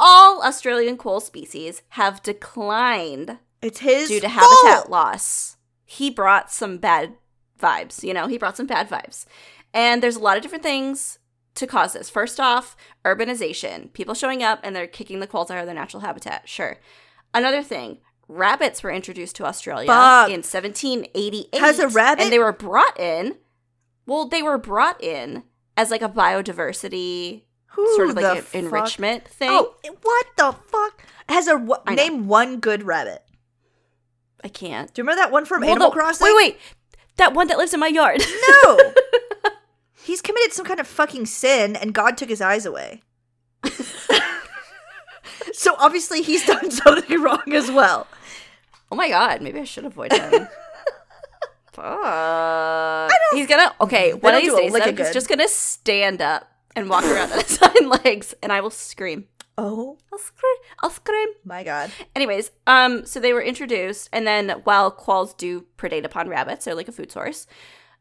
[0.00, 4.66] all Australian quoll species have declined It's his due to fault.
[4.66, 5.56] habitat loss.
[5.84, 7.14] He brought some bad
[7.60, 9.26] vibes, you know, he brought some bad vibes.
[9.74, 11.17] And there's a lot of different things
[11.58, 12.08] to cause this.
[12.10, 13.92] First off, urbanization.
[13.92, 16.48] People showing up and they're kicking the quolls out of their natural habitat.
[16.48, 16.78] Sure.
[17.34, 20.28] Another thing, rabbits were introduced to Australia Fuck.
[20.28, 21.60] in 1788.
[21.60, 23.36] Has a rabbit- And they were brought in.
[24.06, 25.42] Well, they were brought in
[25.76, 27.42] as like a biodiversity
[27.72, 29.50] Who sort of like an enrichment thing.
[29.50, 31.02] Oh, what the fuck?
[31.28, 31.76] Has a know.
[31.88, 33.22] name one good rabbit.
[34.42, 34.92] I can't.
[34.94, 36.26] Do you remember that one from Well, Animal no- Crossing?
[36.26, 36.58] Wait, wait.
[37.16, 38.22] That one that lives in my yard.
[38.64, 38.78] No.
[40.08, 43.02] He's committed some kind of fucking sin and God took his eyes away.
[45.52, 48.06] so obviously he's done something wrong as well.
[48.90, 50.48] Oh my god, maybe I should avoid him.
[51.74, 53.12] Fuck.
[53.34, 54.14] He's gonna okay.
[54.14, 57.40] One don't of these days, though, he's just gonna stand up and walk around on
[57.40, 59.26] his hind legs, and I will scream.
[59.58, 60.56] Oh I'll scream.
[60.82, 61.28] I'll scream.
[61.44, 61.90] my god.
[62.16, 66.74] Anyways, um, so they were introduced, and then while quolls do predate upon rabbits, they're
[66.74, 67.46] like a food source.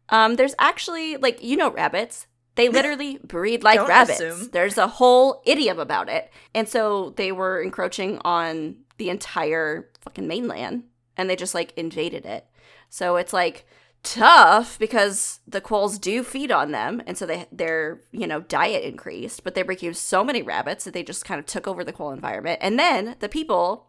[0.10, 2.28] Um, there's actually like you know rabbits.
[2.56, 4.20] They literally breed like Don't rabbits.
[4.20, 4.50] assume.
[4.52, 10.28] There's a whole idiom about it, and so they were encroaching on the entire fucking
[10.28, 10.84] mainland,
[11.16, 12.46] and they just like invaded it.
[12.90, 13.66] So it's like
[14.04, 18.84] tough because the quolls do feed on them, and so they their you know diet
[18.84, 21.94] increased, but they became so many rabbits that they just kind of took over the
[21.94, 23.87] quoll environment, and then the people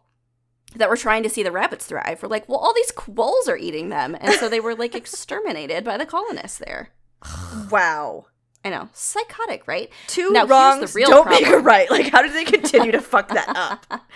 [0.75, 3.57] that were trying to see the rabbits thrive were like, well, all these quolls are
[3.57, 6.89] eating them, and so they were like exterminated by the colonists there.
[7.71, 8.25] Wow.
[8.65, 9.89] I know, psychotic, right?
[10.07, 11.89] Two Now, wrongs the real don't make a right.
[11.89, 13.85] Like how did they continue to fuck that up?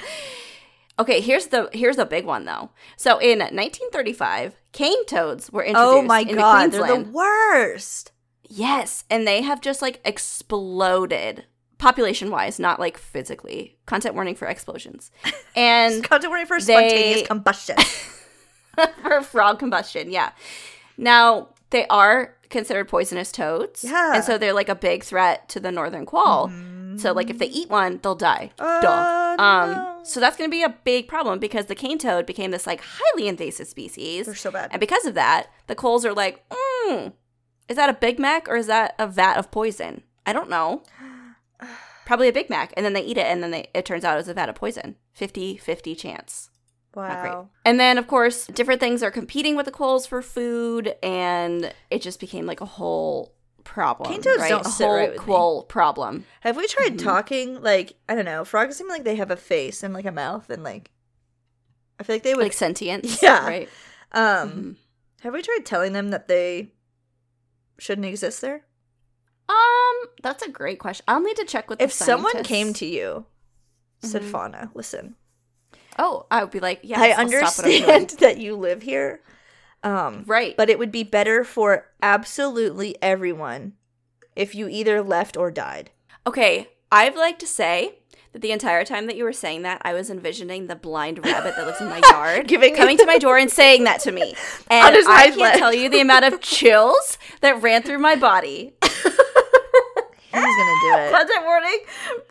[1.00, 2.70] Okay, here's the here's a big one though.
[2.98, 5.98] So in 1935, cane toads were oh introduced.
[5.98, 8.12] Oh my into god, they're the worst.
[8.48, 11.46] Yes, and they have just like exploded
[11.84, 13.78] population wise, not like physically.
[13.86, 15.12] Content warning for explosions.
[15.56, 17.76] And Content warning for They- spontaneous combustion.
[19.04, 20.10] for frog combustion.
[20.10, 20.32] Yeah.
[20.98, 23.84] Now they are considered poisonous toads.
[23.84, 24.16] Yeah.
[24.16, 26.52] And so they're like a big threat to the northern quoll.
[26.98, 28.52] So like if they eat one, they'll die.
[28.58, 28.66] Duh.
[29.40, 30.00] Oh, Um, no.
[30.04, 32.82] so that's going to be a big problem because the cane toad became this like
[32.84, 34.28] highly invasive species.
[34.28, 34.70] They're so bad.
[34.72, 37.12] And because of that, the quolls are like, mm,
[37.68, 40.04] is that a Big Mac or is that a vat of poison?
[40.28, 40.84] I don't know.
[42.06, 42.74] Probably a Big Mac.
[42.76, 44.56] And then they eat it and then they, it turns out it's a vat of
[44.56, 44.96] poison.
[45.14, 46.50] 50 50 chance.
[46.96, 47.50] Wow.
[47.66, 52.04] And then, of course, different things are competing with the quolls for food, and it
[52.04, 53.34] just became like a whole
[53.64, 54.12] problem.
[54.12, 54.50] Cane right?
[54.50, 55.24] don't a sit whole right with me.
[55.26, 56.26] quoll problem.
[56.42, 57.06] Have we tried Mm-hmm.
[57.06, 57.62] talking?
[57.64, 58.46] Like, I don't know.
[58.46, 60.92] Frogs seem like they have a face and like a mouth and like.
[62.00, 62.44] I feel like they would.
[62.44, 63.20] Like sentience.
[63.24, 63.44] Yeah.
[63.44, 63.70] Right.
[64.12, 64.76] um, Mhm.
[65.22, 66.74] have we tried telling them that they
[67.80, 68.66] shouldn't exist there?
[69.54, 71.04] Um, that's a great question.
[71.08, 73.26] I'll need to check with If someone came to you,
[74.02, 74.32] said Mhm.
[74.32, 75.16] fauna, listen,
[76.00, 78.56] Oh, I would be like, yeah, I I'll stop what I'm doing." understand that you
[78.56, 79.22] live here,
[79.84, 80.58] um, Right.
[80.58, 83.74] but it would be better for absolutely everyone
[84.36, 85.92] if you either left or died.
[86.26, 88.00] Okay, I'd like to say
[88.32, 91.56] that the entire time that you were saying that, I was envisioning the blind rabbit
[91.56, 94.34] that lives in my yard Giving- coming to my door and saying that to me.
[94.72, 95.60] And I can't leg.
[95.60, 98.74] tell you the amount of chills that ran through my body.
[100.34, 101.12] He's gonna do it.
[101.12, 101.80] Content warning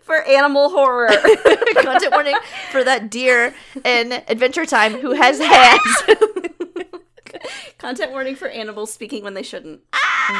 [0.02, 1.08] for animal horror.
[1.82, 2.36] Content warning
[2.70, 6.02] for that deer in Adventure Time who has hands.
[7.78, 9.80] Content warning for animals speaking when they shouldn't.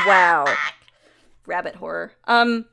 [0.07, 0.45] wow.
[1.47, 2.13] Rabbit horror.
[2.25, 2.67] Um,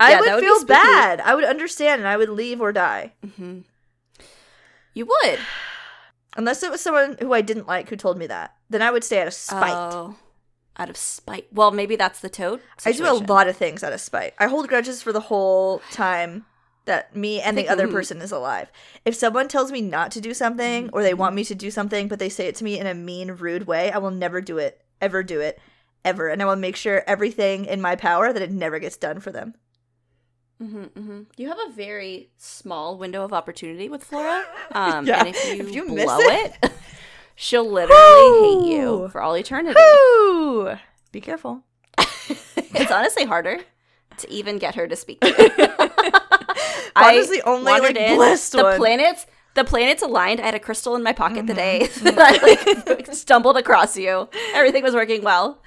[0.00, 1.20] I Yeah, would would feel bad.
[1.20, 3.12] I would understand and I would leave or die.
[4.94, 5.38] you would.
[6.36, 8.54] Unless it was someone who I didn't like who told me that.
[8.68, 9.72] Then I would stay out of spite.
[9.72, 10.16] Oh,
[10.78, 11.46] out of spite.
[11.52, 12.60] Well, maybe that's the toad.
[12.84, 14.34] I do a lot of things out of spite.
[14.38, 16.44] I hold grudges for the whole time
[16.84, 17.92] that me and the other mhm.
[17.92, 18.70] person is alive.
[19.04, 22.06] If someone tells me not to do something or they want me to do something,
[22.08, 24.58] but they say it to me in a mean, rude way, I will never do
[24.58, 25.58] it, ever do it,
[26.04, 26.28] ever.
[26.28, 29.32] And I will make sure everything in my power that it never gets done for
[29.32, 29.54] them.
[30.58, 34.44] hmm hmm You have a very small window of opportunity with Flora.
[34.72, 35.20] Um, Yeah.
[35.24, 36.72] And if you, If you miss blow it- it,
[37.36, 39.78] she'll literally hate you for all eternity.
[39.80, 40.74] Woo!
[41.12, 41.62] Be careful.
[41.98, 43.60] it's honestly harder
[44.18, 45.20] to even get her to speak.
[45.20, 46.10] to you.
[46.96, 48.76] Honest's the only, like, blessed the one.
[48.78, 49.26] planets.
[49.54, 50.40] The planets aligned.
[50.40, 51.46] I had a crystal in my pocket Mm-hmm.
[51.46, 54.28] the day that I like, stumbled across you.
[54.54, 55.62] Everything was working well.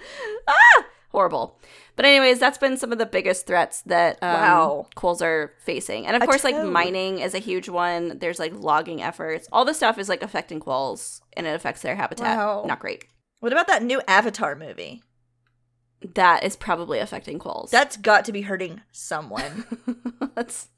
[0.47, 1.58] Ah, horrible.
[1.99, 4.87] But anyways, that's been some of the biggest threats that um, Wow.
[5.21, 8.19] are facing, and of A course, like mining is a huge one.
[8.19, 9.49] There's like logging efforts.
[9.51, 12.37] All this stuff is like affecting quolls, and it affects their habitat.
[12.37, 12.63] Wow.
[12.65, 13.03] Not great.
[13.41, 15.03] What about that new Avatar movie?
[16.15, 17.69] That is probably affecting quolls.
[17.69, 19.65] That's got to be hurting someone.
[20.35, 20.69] That's.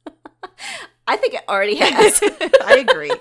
[1.05, 2.19] I think it already has.
[2.65, 3.11] I agree.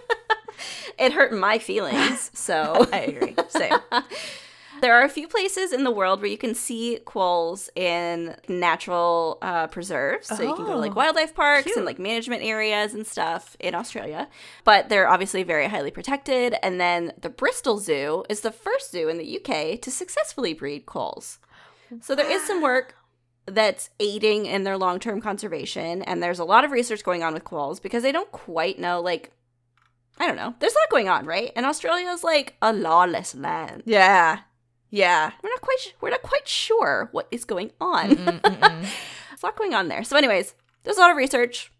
[0.98, 2.30] it hurt my feelings.
[2.34, 3.36] So I agree.
[3.50, 3.74] Same.
[4.80, 9.38] There are a few places in the world where you can see quolls in natural
[9.42, 10.26] uh, preserves.
[10.28, 11.76] So you can go to like Oh, wildlife parks cute.
[11.76, 14.28] and like management areas and stuff in Australia.
[14.64, 16.54] But they're obviously very highly protected.
[16.62, 20.86] And then the Bristol Zoo is the first zoo in the UK to successfully breed
[20.86, 21.38] quolls.
[22.00, 22.94] So there is some work
[23.46, 27.42] that's aiding in their long-term conservation and there's a lot of research going on with
[27.42, 29.32] quolls because they don't quite know like
[30.18, 30.54] I don't know.
[30.60, 31.50] There's a lot going on, right?
[31.56, 33.82] And Australia's like a lawless land.
[33.86, 34.40] Yeah.
[34.90, 35.30] Yeah.
[35.42, 38.08] We're not quite sh- we're not quite sure what is going on.
[38.42, 40.04] There's a lot going on there.
[40.04, 41.72] So anyways, there's a lot of research.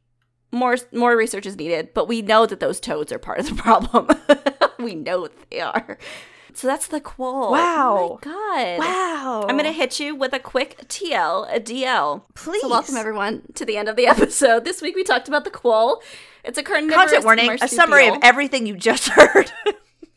[0.53, 3.55] More more research is needed, but we know that those toads are part of the
[3.55, 4.09] problem.
[4.79, 5.99] we know they are.
[6.55, 7.47] So that's the quoll.
[7.47, 7.99] Oh wow.
[7.99, 8.79] Oh my god.
[8.81, 9.47] wow.
[9.49, 12.23] I'm gonna hit you with a quick TL, a DL.
[12.35, 12.63] Please.
[12.63, 14.65] So welcome everyone to the end of the episode.
[14.65, 16.03] This week we talked about the quoll.
[16.45, 19.53] It's a carnivorous Content warning, a summary of everything you just heard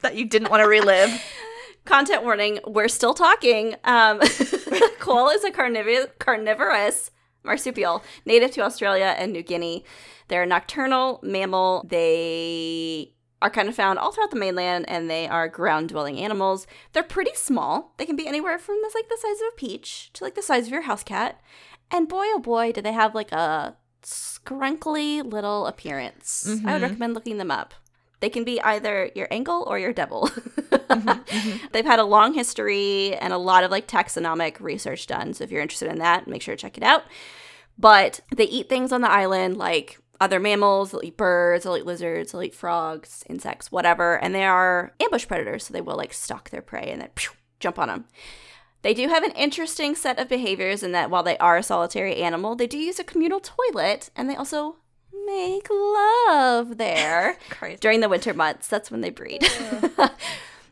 [0.02, 1.22] that you didn't want to relive.
[1.86, 3.76] Content warning, we're still talking.
[3.84, 4.20] Um,
[5.00, 7.12] quoll is a carniv- carnivorous
[7.44, 9.84] marsupial native to Australia and New Guinea.
[10.30, 11.86] They're a nocturnal mammal.
[11.88, 16.66] They are kind of found all throughout the mainland and they are ground dwelling animals.
[16.94, 17.94] They're pretty small.
[17.98, 20.42] They can be anywhere from this like the size of a peach to like the
[20.42, 21.42] size of your house cat.
[21.92, 26.46] And boy oh boy, do they have like a scrunkly little appearance.
[26.48, 26.82] I would Mhm.
[26.84, 27.74] recommend looking them up.
[28.24, 30.30] They can be either your angel or your devil.
[30.94, 31.66] Mm-hmm, mm-hmm.
[31.72, 35.34] They've had a long history and a lot of like taxonomic research done.
[35.34, 37.04] So if you're interested in that, make sure to check it out.
[37.80, 41.86] But they eat things on the island like other mammals, they'll eat birds, they'll eat
[41.86, 44.18] lizards, they'll eat frogs, insects, whatever.
[44.22, 45.66] And they are ambush predators.
[45.66, 48.06] So they will like stalk their prey and then pew, jump on them.
[48.84, 52.18] They do have an interesting set of behaviors in that while they are a solitary
[52.18, 54.78] animal, they do use a communal toilet and they also
[55.26, 57.38] make love there
[57.80, 58.68] during the winter months.
[58.68, 59.46] That's when they breed.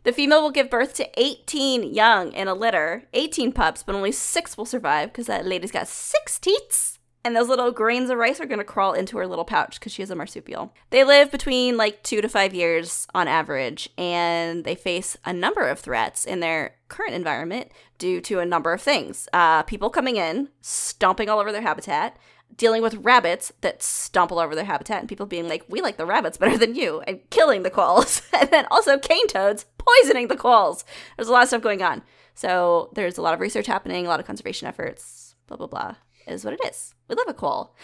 [0.04, 4.12] The female will give birth to 18 young in a litter, 18 pups, but only
[4.12, 6.97] six will survive because that lady's got six teats.
[7.24, 9.91] And those little grains of rice are going to crawl into her little pouch because
[9.91, 10.74] she is a marsupial.
[10.89, 15.68] They live between like two to five years on average, and they face a number
[15.68, 19.30] of threats in their current environment due to a number of things.
[19.34, 22.18] Uh, people coming in, stomping all over their habitat,
[22.58, 25.97] dealing with rabbits that stomp all over their habitat, and people being like, we like
[25.97, 28.22] the rabbits better than you, and killing the quolls.
[28.39, 30.86] and then also cane toads poisoning the quolls.
[31.18, 32.04] There's a lot of stuff going on.
[32.34, 35.95] So there's a lot of research happening, a lot of conservation efforts, blah, blah, blah,
[36.28, 36.95] is what it is.
[37.08, 37.76] We love a quoll.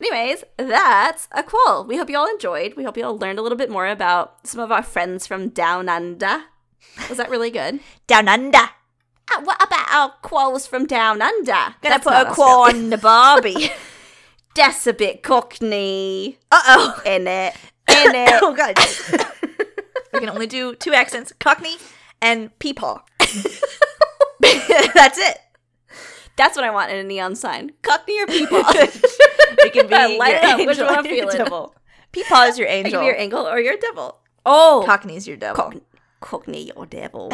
[0.00, 1.84] Anyways, that's a quoll.
[1.84, 2.74] We hope you all enjoyed.
[2.74, 5.50] We hope you all learned a little bit more about some of our friends from
[5.50, 6.44] Down Under.
[7.08, 7.80] Was that really good?
[8.06, 8.58] Down under.
[8.58, 11.52] Uh, what about our quolls from Down Under?
[11.52, 13.70] Gonna That's put a quoll on the Barbie.
[14.54, 16.38] That's a bit cockney.
[16.50, 17.02] uh oh.
[17.06, 17.54] In it.
[17.90, 18.40] In it.
[18.42, 18.76] oh god.
[20.12, 21.76] we can only do two accents: Cockney
[22.20, 23.00] and Peepaw.
[24.94, 25.38] That's it.
[26.36, 27.72] That's what I want in a neon sign.
[27.82, 28.64] Cockney or peepaw.
[29.58, 30.58] It can be Light it your up.
[30.58, 31.36] Which angel one I'm feeling?
[31.36, 31.74] devil.
[32.12, 33.02] Peepaw is your angel.
[33.02, 34.18] your angle or your devil.
[34.44, 35.56] Oh, Cockney's your devil.
[35.62, 35.82] Cock-
[36.20, 37.30] Cockney or devil.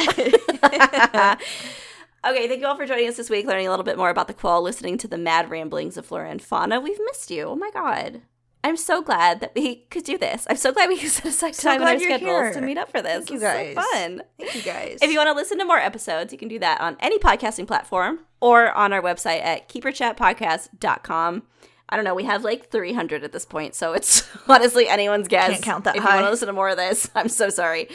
[2.31, 4.27] Okay, thank you all for joining us this week, learning a little bit more about
[4.29, 6.81] the quoll, listening to the mad ramblings of flora and fauna.
[6.81, 7.45] We've missed you.
[7.45, 8.23] Oh my god.
[8.65, 10.45] I'm so glad that we could do this.
[10.51, 12.53] I'm so glad we could set aside So time in our schedules here.
[12.55, 13.25] to meet up for this.
[13.27, 13.75] Thank you guys.
[13.77, 14.23] so fun.
[14.39, 14.99] Thank you guys.
[15.01, 17.67] If you want to listen to more episodes, you can do that on any podcasting
[17.69, 21.43] platform or on our website at keeperchatpodcast.com.
[21.89, 25.51] I don't know, we have like 300 at this point, so it's honestly anyone's guess.
[25.51, 27.89] Can't count that If you want to listen to more of this, I'm so sorry.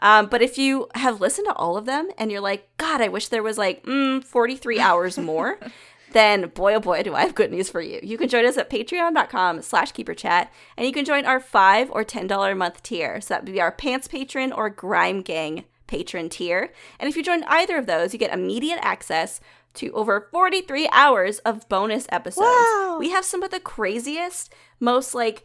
[0.00, 3.08] Um, but if you have listened to all of them and you're like, God, I
[3.08, 5.58] wish there was like mm, 43 hours more,
[6.12, 8.00] then boy, oh boy, do I have good news for you.
[8.02, 12.04] You can join us at patreon.com slash keeperchat, and you can join our 5 or
[12.04, 13.20] $10 a month tier.
[13.20, 16.72] So that would be our pants patron or grime gang patron tier.
[16.98, 19.40] And if you join either of those, you get immediate access
[19.76, 22.46] to over 43 hours of bonus episodes.
[22.46, 22.96] Wow.
[22.98, 25.44] We have some of the craziest, most like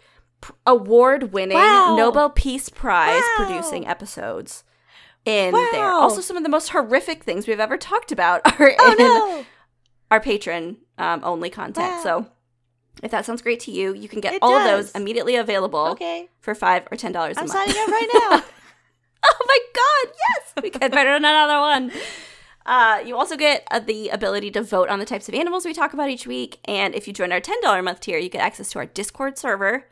[0.66, 1.96] award winning Wow.
[1.98, 3.46] Nobel Peace Prize Wow.
[3.46, 4.64] producing episodes
[5.26, 5.86] in there.
[5.86, 9.46] Also, some of the most horrific things we've ever talked about are oh in no.
[10.10, 12.02] our patron um, only content.
[12.02, 12.26] So
[13.04, 15.88] if that sounds great to you, you can get It all of those immediately available
[15.90, 16.30] Okay.
[16.40, 17.60] for five or ten dollars a I'm month.
[17.60, 18.44] I'm signing up right now.
[19.26, 20.54] oh my god, yes!
[20.64, 21.92] We could better than another one.
[22.66, 25.74] Uh, you also get uh, the ability to vote on the types of animals we
[25.74, 26.60] talk about each week.
[26.66, 29.38] And if you join our $10 a month tier, you get access to our Discord
[29.38, 29.88] server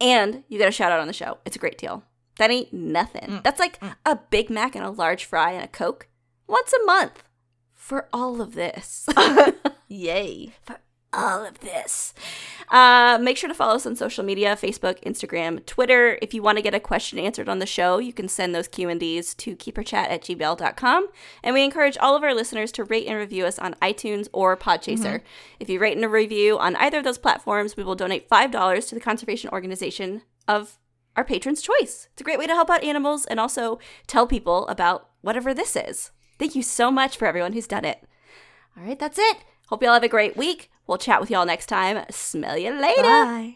[0.00, 1.38] and you get a shout out on the show.
[1.44, 2.02] It's a great deal.
[2.38, 3.28] That ain't nothing.
[3.28, 3.42] Mm.
[3.42, 6.08] That's like a Big Mac and a large fry and a Coke
[6.46, 7.22] once a month
[7.74, 9.08] for all of this.
[9.88, 10.52] Yay.
[10.62, 10.78] for
[11.14, 12.14] all of this.
[12.70, 16.18] Uh, make sure to follow us on social media Facebook, Instagram, Twitter.
[16.22, 18.68] If you want to get a question answered on the show, you can send those
[18.68, 21.08] Q&Ds to keeperchat at gmail.com.
[21.42, 24.56] And we encourage all of our listeners to rate and review us on iTunes or
[24.56, 25.20] Podchaser.
[25.60, 28.94] If you rate and review on either of those platforms, we will donate $5 to
[28.94, 30.78] the conservation organization of
[31.16, 32.08] our patron's choice.
[32.12, 35.76] It's a great way to help out animals and also tell people about whatever this
[35.76, 36.10] is.
[36.38, 38.02] Thank you so much for everyone who's done it.
[38.76, 39.38] All right, that's it.
[39.68, 40.70] Hope y'all have a great week.
[40.86, 42.04] We'll chat with y'all next time.
[42.10, 43.02] Smell you later.
[43.02, 43.52] Bye.